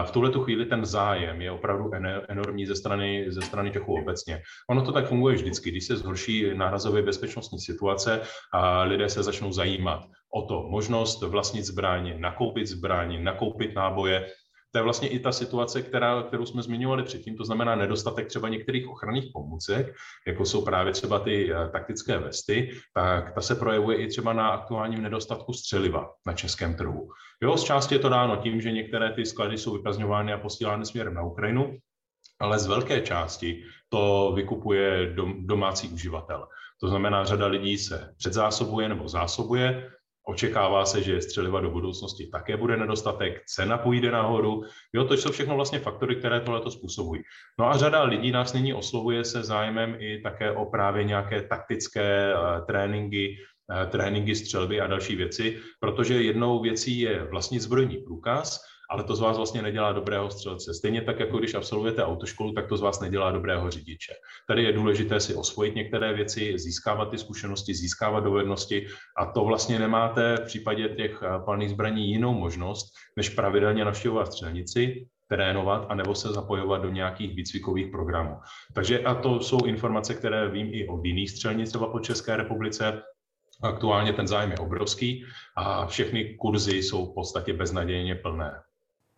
v 0.03 0.11
tuhle 0.11 0.31
chvíli 0.43 0.65
ten 0.65 0.85
zájem 0.85 1.41
je 1.41 1.51
opravdu 1.51 1.91
enormní 2.29 2.65
ze 2.65 2.75
strany, 2.75 3.25
ze 3.27 3.41
strany 3.41 3.71
Čechů 3.71 3.93
obecně. 3.93 4.41
Ono 4.69 4.81
to 4.81 4.91
tak 4.91 5.07
funguje 5.07 5.35
vždycky, 5.35 5.71
když 5.71 5.87
se 5.87 5.97
zhorší 5.97 6.57
nárazově 6.57 7.03
bezpečnostní 7.03 7.59
situace 7.59 8.21
a 8.53 8.83
lidé 8.83 9.09
se 9.09 9.23
začnou 9.23 9.51
zajímat 9.51 9.99
o 10.35 10.41
to 10.41 10.63
možnost 10.69 11.21
vlastnit 11.21 11.65
zbraně, 11.65 12.17
nakoupit 12.17 12.67
zbraně, 12.67 13.19
nakoupit 13.19 13.75
náboje, 13.75 14.27
to 14.73 14.79
je 14.79 14.83
vlastně 14.83 15.07
i 15.07 15.19
ta 15.19 15.31
situace, 15.31 15.81
která, 15.81 16.23
kterou 16.23 16.45
jsme 16.45 16.61
zmiňovali 16.61 17.03
předtím, 17.03 17.37
to 17.37 17.45
znamená 17.45 17.75
nedostatek 17.75 18.27
třeba 18.27 18.49
některých 18.49 18.87
ochranných 18.87 19.29
pomůcek, 19.33 19.95
jako 20.27 20.45
jsou 20.45 20.65
právě 20.65 20.93
třeba 20.93 21.19
ty 21.19 21.53
eh, 21.53 21.69
taktické 21.69 22.17
vesty, 22.19 22.71
tak 22.93 23.33
ta 23.33 23.41
se 23.41 23.55
projevuje 23.55 23.97
i 23.97 24.07
třeba 24.07 24.33
na 24.33 24.49
aktuálním 24.49 25.01
nedostatku 25.01 25.53
střeliva 25.53 26.11
na 26.25 26.33
českém 26.33 26.75
trhu. 26.75 27.09
Jo, 27.43 27.57
z 27.57 27.63
části 27.63 27.95
je 27.95 27.99
to 27.99 28.09
dáno 28.09 28.35
tím, 28.35 28.61
že 28.61 28.71
některé 28.71 29.13
ty 29.13 29.25
sklady 29.25 29.57
jsou 29.57 29.73
vyprazňovány 29.73 30.33
a 30.33 30.37
posílány 30.37 30.85
směrem 30.85 31.13
na 31.13 31.23
Ukrajinu, 31.23 31.77
ale 32.39 32.59
z 32.59 32.67
velké 32.67 33.01
části 33.01 33.63
to 33.89 34.33
vykupuje 34.35 35.15
domácí 35.39 35.87
uživatel. 35.87 36.47
To 36.81 36.87
znamená, 36.87 37.25
řada 37.25 37.47
lidí 37.47 37.77
se 37.77 38.13
předzásobuje 38.17 38.89
nebo 38.89 39.07
zásobuje, 39.07 39.89
Očekává 40.27 40.85
se, 40.85 41.01
že 41.03 41.21
střeliva 41.21 41.61
do 41.61 41.69
budoucnosti 41.69 42.27
také 42.27 42.57
bude 42.57 42.77
nedostatek, 42.77 43.45
cena 43.45 43.77
půjde 43.77 44.11
nahoru. 44.11 44.63
Jo, 44.93 45.05
to 45.05 45.13
jsou 45.13 45.31
všechno 45.31 45.55
vlastně 45.55 45.79
faktory, 45.79 46.15
které 46.15 46.39
tohleto 46.39 46.71
způsobují. 46.71 47.21
No 47.59 47.65
a 47.65 47.77
řada 47.77 48.03
lidí 48.03 48.31
nás 48.31 48.53
nyní 48.53 48.73
oslovuje 48.73 49.25
se 49.25 49.43
zájmem 49.43 49.95
i 49.99 50.21
také 50.21 50.51
o 50.51 50.65
právě 50.65 51.03
nějaké 51.03 51.41
taktické 51.41 52.33
uh, 52.35 52.65
tréninky, 52.65 53.37
uh, 53.69 53.89
tréninky 53.89 54.35
střelby 54.35 54.81
a 54.81 54.87
další 54.87 55.15
věci, 55.15 55.59
protože 55.79 56.23
jednou 56.23 56.61
věcí 56.61 56.99
je 56.99 57.23
vlastní 57.23 57.59
zbrojní 57.59 57.97
průkaz, 57.97 58.72
ale 58.93 59.03
to 59.03 59.15
z 59.15 59.19
vás 59.19 59.37
vlastně 59.37 59.61
nedělá 59.61 59.91
dobrého 59.91 60.31
střelce. 60.31 60.73
Stejně 60.73 61.01
tak, 61.01 61.19
jako 61.19 61.37
když 61.37 61.53
absolvujete 61.53 62.05
autoškolu, 62.05 62.53
tak 62.53 62.67
to 62.67 62.77
z 62.77 62.81
vás 62.81 62.99
nedělá 62.99 63.31
dobrého 63.31 63.71
řidiče. 63.71 64.13
Tady 64.47 64.63
je 64.63 64.73
důležité 64.73 65.19
si 65.19 65.35
osvojit 65.35 65.75
některé 65.75 66.13
věci, 66.13 66.59
získávat 66.59 67.09
ty 67.09 67.17
zkušenosti, 67.17 67.75
získávat 67.75 68.19
dovednosti 68.19 68.87
a 69.17 69.25
to 69.25 69.43
vlastně 69.45 69.79
nemáte 69.79 70.37
v 70.37 70.45
případě 70.45 70.89
těch 70.89 71.23
eh, 71.23 71.39
palných 71.45 71.69
zbraní 71.69 72.09
jinou 72.09 72.33
možnost, 72.33 72.85
než 73.17 73.29
pravidelně 73.29 73.85
navštěvovat 73.85 74.33
střelnici, 74.33 75.07
trénovat 75.29 75.85
a 75.89 75.95
nebo 75.95 76.15
se 76.15 76.27
zapojovat 76.27 76.81
do 76.81 76.89
nějakých 76.89 77.35
výcvikových 77.35 77.87
programů. 77.91 78.35
Takže 78.75 78.99
a 78.99 79.15
to 79.15 79.39
jsou 79.39 79.65
informace, 79.65 80.13
které 80.13 80.49
vím 80.49 80.67
i 80.71 80.87
od 80.87 81.05
jiných 81.05 81.29
střelnic 81.29 81.69
třeba 81.69 81.87
po 81.87 81.99
České 81.99 82.37
republice, 82.37 83.01
Aktuálně 83.63 84.13
ten 84.13 84.27
zájem 84.27 84.51
je 84.51 84.57
obrovský 84.57 85.25
a 85.57 85.85
všechny 85.85 86.35
kurzy 86.35 86.77
jsou 86.77 87.11
v 87.11 87.13
podstatě 87.13 87.53
beznadějně 87.53 88.15
plné. 88.15 88.61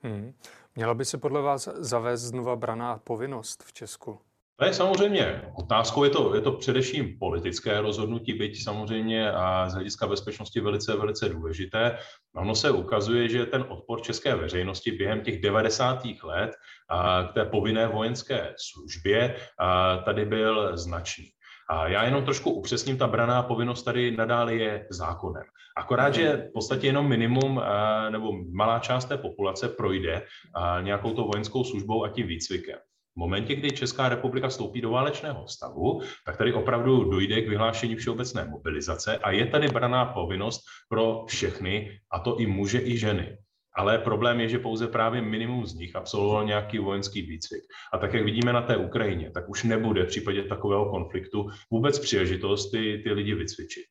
Hmm. 0.05 0.33
Měla 0.75 0.93
by 0.93 1.05
se 1.05 1.17
podle 1.17 1.41
vás 1.41 1.69
zavést 1.73 2.21
znova 2.21 2.55
braná 2.55 2.97
povinnost 2.97 3.63
v 3.63 3.73
Česku? 3.73 4.19
Je 4.65 4.73
samozřejmě 4.73 5.41
otázkou, 5.55 6.03
je 6.03 6.09
to, 6.09 6.35
je 6.35 6.41
to 6.41 6.51
především 6.51 7.19
politické 7.19 7.81
rozhodnutí, 7.81 8.33
byť 8.33 8.63
samozřejmě 8.63 9.31
a 9.31 9.69
z 9.69 9.73
hlediska 9.73 10.07
bezpečnosti 10.07 10.61
velice, 10.61 10.95
velice 10.95 11.29
důležité. 11.29 11.97
Ono 12.35 12.55
se 12.55 12.71
ukazuje, 12.71 13.29
že 13.29 13.45
ten 13.45 13.65
odpor 13.69 14.01
české 14.01 14.35
veřejnosti 14.35 14.91
během 14.91 15.21
těch 15.21 15.41
90. 15.41 16.03
let 16.23 16.51
a 16.89 17.23
k 17.23 17.33
té 17.33 17.45
povinné 17.45 17.87
vojenské 17.87 18.53
službě 18.57 19.35
a 19.59 19.97
tady 19.97 20.25
byl 20.25 20.77
značný. 20.77 21.34
A 21.69 21.87
já 21.87 22.03
jenom 22.03 22.23
trošku 22.23 22.51
upřesním, 22.51 22.97
ta 22.97 23.07
braná 23.07 23.43
povinnost 23.43 23.83
tady 23.83 24.17
nadále 24.17 24.55
je 24.55 24.87
zákonem. 24.89 25.43
Akorát, 25.77 26.13
že 26.13 26.47
v 26.49 26.53
podstatě 26.53 26.87
jenom 26.87 27.09
minimum 27.09 27.61
eh, 27.63 28.11
nebo 28.11 28.31
malá 28.51 28.79
část 28.79 29.05
té 29.05 29.17
populace 29.17 29.69
projde 29.69 30.13
eh, 30.15 30.83
nějakou 30.83 31.13
to 31.13 31.23
vojenskou 31.23 31.63
službou 31.63 32.03
a 32.03 32.09
tím 32.09 32.27
výcvikem. 32.27 32.77
V 33.15 33.19
momentě, 33.19 33.55
kdy 33.55 33.71
Česká 33.71 34.09
republika 34.09 34.47
vstoupí 34.47 34.81
do 34.81 34.89
válečného 34.89 35.47
stavu, 35.47 36.01
tak 36.25 36.37
tady 36.37 36.53
opravdu 36.53 37.03
dojde 37.03 37.41
k 37.41 37.49
vyhlášení 37.49 37.95
všeobecné 37.95 38.45
mobilizace 38.45 39.17
a 39.17 39.31
je 39.31 39.45
tady 39.45 39.67
braná 39.67 40.05
povinnost 40.05 40.61
pro 40.89 41.25
všechny, 41.27 41.99
a 42.11 42.19
to 42.19 42.39
i 42.39 42.45
muže, 42.45 42.79
i 42.79 42.97
ženy. 42.97 43.37
Ale 43.77 43.97
problém 43.97 44.39
je, 44.39 44.49
že 44.49 44.59
pouze 44.59 44.87
právě 44.87 45.21
minimum 45.21 45.65
z 45.65 45.73
nich 45.73 45.95
absolvoval 45.95 46.45
nějaký 46.45 46.79
vojenský 46.79 47.21
výcvik. 47.21 47.63
A 47.93 47.97
tak, 47.97 48.13
jak 48.13 48.23
vidíme 48.23 48.53
na 48.53 48.61
té 48.61 48.77
Ukrajině, 48.77 49.31
tak 49.31 49.49
už 49.49 49.63
nebude 49.63 50.03
v 50.03 50.07
případě 50.07 50.43
takového 50.43 50.89
konfliktu 50.89 51.49
vůbec 51.71 51.99
příležitost 51.99 52.71
ty, 52.71 53.01
ty 53.03 53.11
lidi 53.11 53.33
vycvičit. 53.33 53.83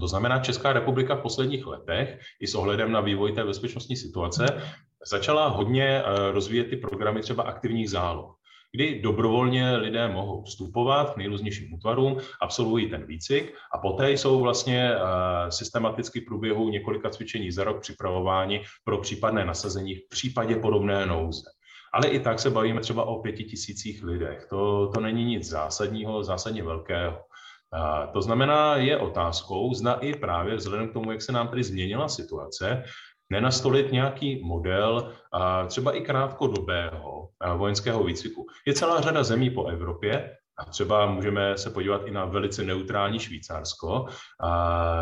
To 0.00 0.08
znamená, 0.08 0.38
Česká 0.38 0.72
republika 0.72 1.16
v 1.16 1.22
posledních 1.22 1.66
letech 1.66 2.18
i 2.40 2.46
s 2.46 2.54
ohledem 2.54 2.92
na 2.92 3.00
vývoj 3.00 3.32
té 3.32 3.44
bezpečnostní 3.44 3.96
situace 3.96 4.62
začala 5.10 5.48
hodně 5.48 6.02
eh, 6.02 6.32
rozvíjet 6.32 6.64
ty 6.64 6.76
programy 6.76 7.20
třeba 7.20 7.42
aktivních 7.42 7.90
záloh 7.90 8.37
kdy 8.72 9.00
dobrovolně 9.02 9.76
lidé 9.76 10.08
mohou 10.08 10.42
vstupovat 10.42 11.14
k 11.14 11.16
nejrůznějším 11.16 11.74
útvarům, 11.74 12.16
absolvují 12.40 12.90
ten 12.90 13.06
výcvik 13.06 13.54
a 13.74 13.78
poté 13.78 14.10
jsou 14.10 14.40
vlastně 14.40 14.92
eh, 14.94 14.98
systematicky 15.50 16.20
v 16.20 16.24
průběhu 16.24 16.68
několika 16.68 17.10
cvičení 17.10 17.52
za 17.52 17.64
rok 17.64 17.80
připravováni 17.80 18.62
pro 18.84 18.98
případné 18.98 19.44
nasazení 19.44 19.94
v 19.94 20.08
případě 20.08 20.56
podobné 20.56 21.06
nouze. 21.06 21.42
Ale 21.92 22.08
i 22.08 22.20
tak 22.20 22.40
se 22.40 22.50
bavíme 22.50 22.80
třeba 22.80 23.04
o 23.04 23.22
pěti 23.22 23.44
tisících 23.44 24.02
lidech. 24.02 24.46
To, 24.50 24.90
to 24.94 25.00
není 25.00 25.24
nic 25.24 25.48
zásadního, 25.48 26.24
zásadně 26.24 26.62
velkého. 26.62 27.18
A 27.72 28.06
to 28.06 28.22
znamená, 28.22 28.76
je 28.76 28.98
otázkou, 28.98 29.74
zda 29.74 29.92
i 29.92 30.14
právě 30.14 30.56
vzhledem 30.56 30.88
k 30.88 30.92
tomu, 30.92 31.12
jak 31.12 31.22
se 31.22 31.32
nám 31.32 31.48
tady 31.48 31.64
změnila 31.64 32.08
situace, 32.08 32.84
nenastolit 33.30 33.92
nějaký 33.92 34.44
model 34.44 35.12
třeba 35.66 35.92
i 35.92 36.00
krátkodobého 36.00 37.28
vojenského 37.56 38.04
výcviku. 38.04 38.46
Je 38.66 38.74
celá 38.74 39.00
řada 39.00 39.22
zemí 39.22 39.50
po 39.50 39.66
Evropě, 39.66 40.34
a 40.60 40.64
třeba 40.64 41.06
můžeme 41.06 41.58
se 41.58 41.70
podívat 41.70 42.06
i 42.06 42.10
na 42.10 42.24
velice 42.24 42.64
neutrální 42.64 43.18
Švýcarsko, 43.18 44.06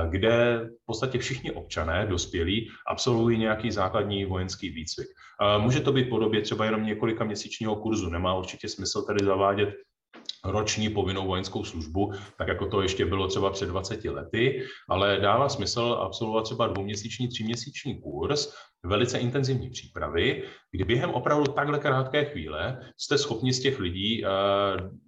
kde 0.09 0.61
v 0.83 0.87
podstatě 0.87 1.19
všichni 1.19 1.51
občané 1.51 2.07
dospělí 2.07 2.69
absolvují 2.87 3.39
nějaký 3.39 3.71
základní 3.71 4.25
vojenský 4.25 4.71
výcvik. 4.71 5.09
Může 5.59 5.81
to 5.81 5.93
být 5.93 6.09
podobě 6.09 6.41
třeba 6.41 6.65
jenom 6.65 6.87
několika 6.87 7.25
měsíčního 7.25 7.77
kurzu. 7.77 8.11
Nemá 8.11 8.35
určitě 8.35 8.69
smysl 8.69 9.03
tady 9.03 9.25
zavádět 9.25 9.75
roční 10.45 10.89
povinnou 10.89 11.27
vojenskou 11.27 11.65
službu, 11.65 12.13
tak 12.39 12.49
jako 12.49 12.67
to 12.67 12.83
ještě 12.83 13.07
bylo 13.07 13.29
třeba 13.29 13.51
před 13.51 13.69
20 13.69 14.05
lety, 14.05 14.63
ale 14.89 15.19
dává 15.21 15.49
smysl 15.49 15.99
absolvovat 16.01 16.45
třeba 16.45 16.67
dvouměsíční, 16.67 17.29
tříměsíční 17.29 18.01
kurz, 18.01 18.55
velice 18.85 19.19
intenzivní 19.19 19.71
přípravy, 19.71 20.43
kdy 20.71 20.85
během 20.85 21.11
opravdu 21.11 21.53
takhle 21.53 21.79
krátké 21.79 22.25
chvíle 22.25 22.81
jste 22.97 23.19
schopni 23.19 23.53
z 23.53 23.61
těch 23.61 23.81
lidí 23.81 24.25
eh, 24.25 24.29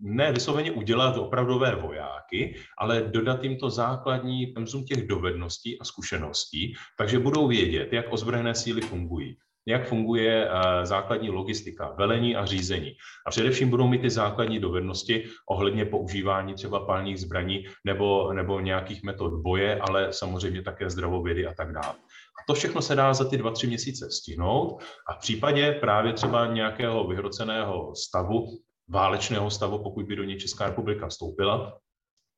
ne 0.00 0.32
vysloveně 0.32 0.72
udělat 0.72 1.16
opravdové 1.16 1.74
vojáky, 1.74 2.56
ale 2.78 3.02
dodat 3.02 3.44
jim 3.44 3.56
to 3.56 3.70
základní 3.70 4.46
pemzum 4.46 4.84
těch 4.84 5.06
dovedností 5.06 5.80
a 5.80 5.84
zkušeností, 5.84 6.74
takže 6.98 7.18
budou 7.18 7.48
vědět, 7.48 7.92
jak 7.92 8.12
ozbrojené 8.12 8.54
síly 8.54 8.80
fungují, 8.80 9.36
jak 9.68 9.88
funguje 9.88 10.48
eh, 10.48 10.86
základní 10.86 11.30
logistika, 11.30 11.94
velení 11.98 12.36
a 12.36 12.46
řízení. 12.46 12.92
A 13.26 13.30
především 13.30 13.70
budou 13.70 13.86
mít 13.86 14.00
ty 14.00 14.10
základní 14.10 14.58
dovednosti 14.58 15.24
ohledně 15.50 15.84
používání 15.84 16.54
třeba 16.54 16.86
palných 16.86 17.20
zbraní 17.20 17.64
nebo, 17.84 18.32
nebo 18.32 18.60
nějakých 18.60 19.02
metod 19.02 19.32
boje, 19.32 19.80
ale 19.80 20.12
samozřejmě 20.12 20.62
také 20.62 20.90
zdravovědy 20.90 21.46
a 21.46 21.54
tak 21.54 21.72
dále. 21.72 21.94
A 22.38 22.40
to 22.46 22.54
všechno 22.54 22.82
se 22.82 22.94
dá 22.94 23.14
za 23.14 23.24
ty 23.28 23.36
dva, 23.36 23.50
tři 23.50 23.66
měsíce 23.66 24.10
stihnout 24.10 24.82
a 25.08 25.14
v 25.14 25.18
případě 25.18 25.72
právě 25.80 26.12
třeba 26.12 26.46
nějakého 26.46 27.06
vyhroceného 27.06 27.94
stavu, 27.96 28.46
válečného 28.88 29.50
stavu, 29.50 29.82
pokud 29.82 30.06
by 30.06 30.16
do 30.16 30.24
něj 30.24 30.38
Česká 30.38 30.66
republika 30.66 31.08
vstoupila, 31.08 31.78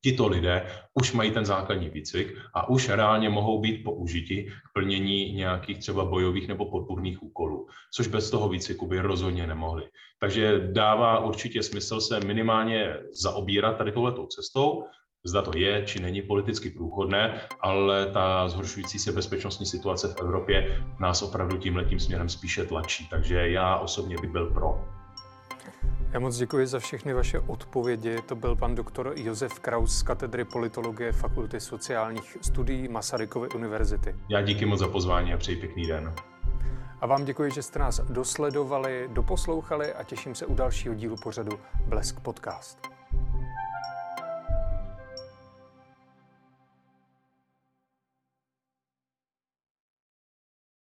tito 0.02 0.28
lidé 0.28 0.66
už 0.94 1.12
mají 1.12 1.30
ten 1.30 1.44
základní 1.44 1.88
výcvik 1.88 2.36
a 2.54 2.68
už 2.68 2.88
reálně 2.88 3.28
mohou 3.28 3.60
být 3.60 3.84
použiti 3.84 4.44
k 4.44 4.72
plnění 4.74 5.32
nějakých 5.32 5.78
třeba 5.78 6.04
bojových 6.04 6.48
nebo 6.48 6.70
podpůrných 6.70 7.22
úkolů, 7.22 7.66
což 7.94 8.06
bez 8.06 8.30
toho 8.30 8.48
výcviku 8.48 8.86
by 8.86 9.00
rozhodně 9.00 9.46
nemohli. 9.46 9.84
Takže 10.20 10.60
dává 10.72 11.18
určitě 11.18 11.62
smysl 11.62 12.00
se 12.00 12.20
minimálně 12.20 12.96
zaobírat 13.12 13.76
tady 13.78 13.92
touhletou 13.92 14.26
cestou, 14.26 14.84
zda 15.24 15.42
to 15.42 15.58
je 15.58 15.82
či 15.86 16.00
není 16.00 16.22
politicky 16.22 16.70
průchodné, 16.70 17.40
ale 17.60 18.06
ta 18.06 18.48
zhoršující 18.48 18.98
se 18.98 19.12
bezpečnostní 19.12 19.66
situace 19.66 20.08
v 20.08 20.20
Evropě 20.20 20.84
nás 21.00 21.22
opravdu 21.22 21.56
tímhletím 21.56 22.00
směrem 22.00 22.28
spíše 22.28 22.64
tlačí. 22.64 23.08
Takže 23.08 23.50
já 23.50 23.76
osobně 23.76 24.16
bych 24.20 24.30
byl 24.30 24.46
pro. 24.46 24.84
Já 26.12 26.20
moc 26.20 26.36
děkuji 26.36 26.66
za 26.66 26.78
všechny 26.78 27.14
vaše 27.14 27.40
odpovědi. 27.40 28.22
To 28.26 28.36
byl 28.36 28.56
pan 28.56 28.74
doktor 28.74 29.12
Josef 29.16 29.60
Kraus 29.60 29.98
z 29.98 30.02
katedry 30.02 30.44
politologie 30.44 31.12
Fakulty 31.12 31.60
sociálních 31.60 32.36
studií 32.40 32.88
Masarykovy 32.88 33.48
univerzity. 33.48 34.16
Já 34.28 34.42
díky 34.42 34.66
moc 34.66 34.78
za 34.78 34.88
pozvání 34.88 35.32
a 35.34 35.36
přeji 35.36 35.56
pěkný 35.56 35.86
den. 35.86 36.14
A 37.00 37.06
vám 37.06 37.24
děkuji, 37.24 37.50
že 37.50 37.62
jste 37.62 37.78
nás 37.78 38.00
dosledovali, 38.00 39.08
doposlouchali 39.12 39.94
a 39.94 40.04
těším 40.04 40.34
se 40.34 40.46
u 40.46 40.54
dalšího 40.54 40.94
dílu 40.94 41.16
pořadu 41.16 41.60
Blesk 41.86 42.20
Podcast. 42.20 42.78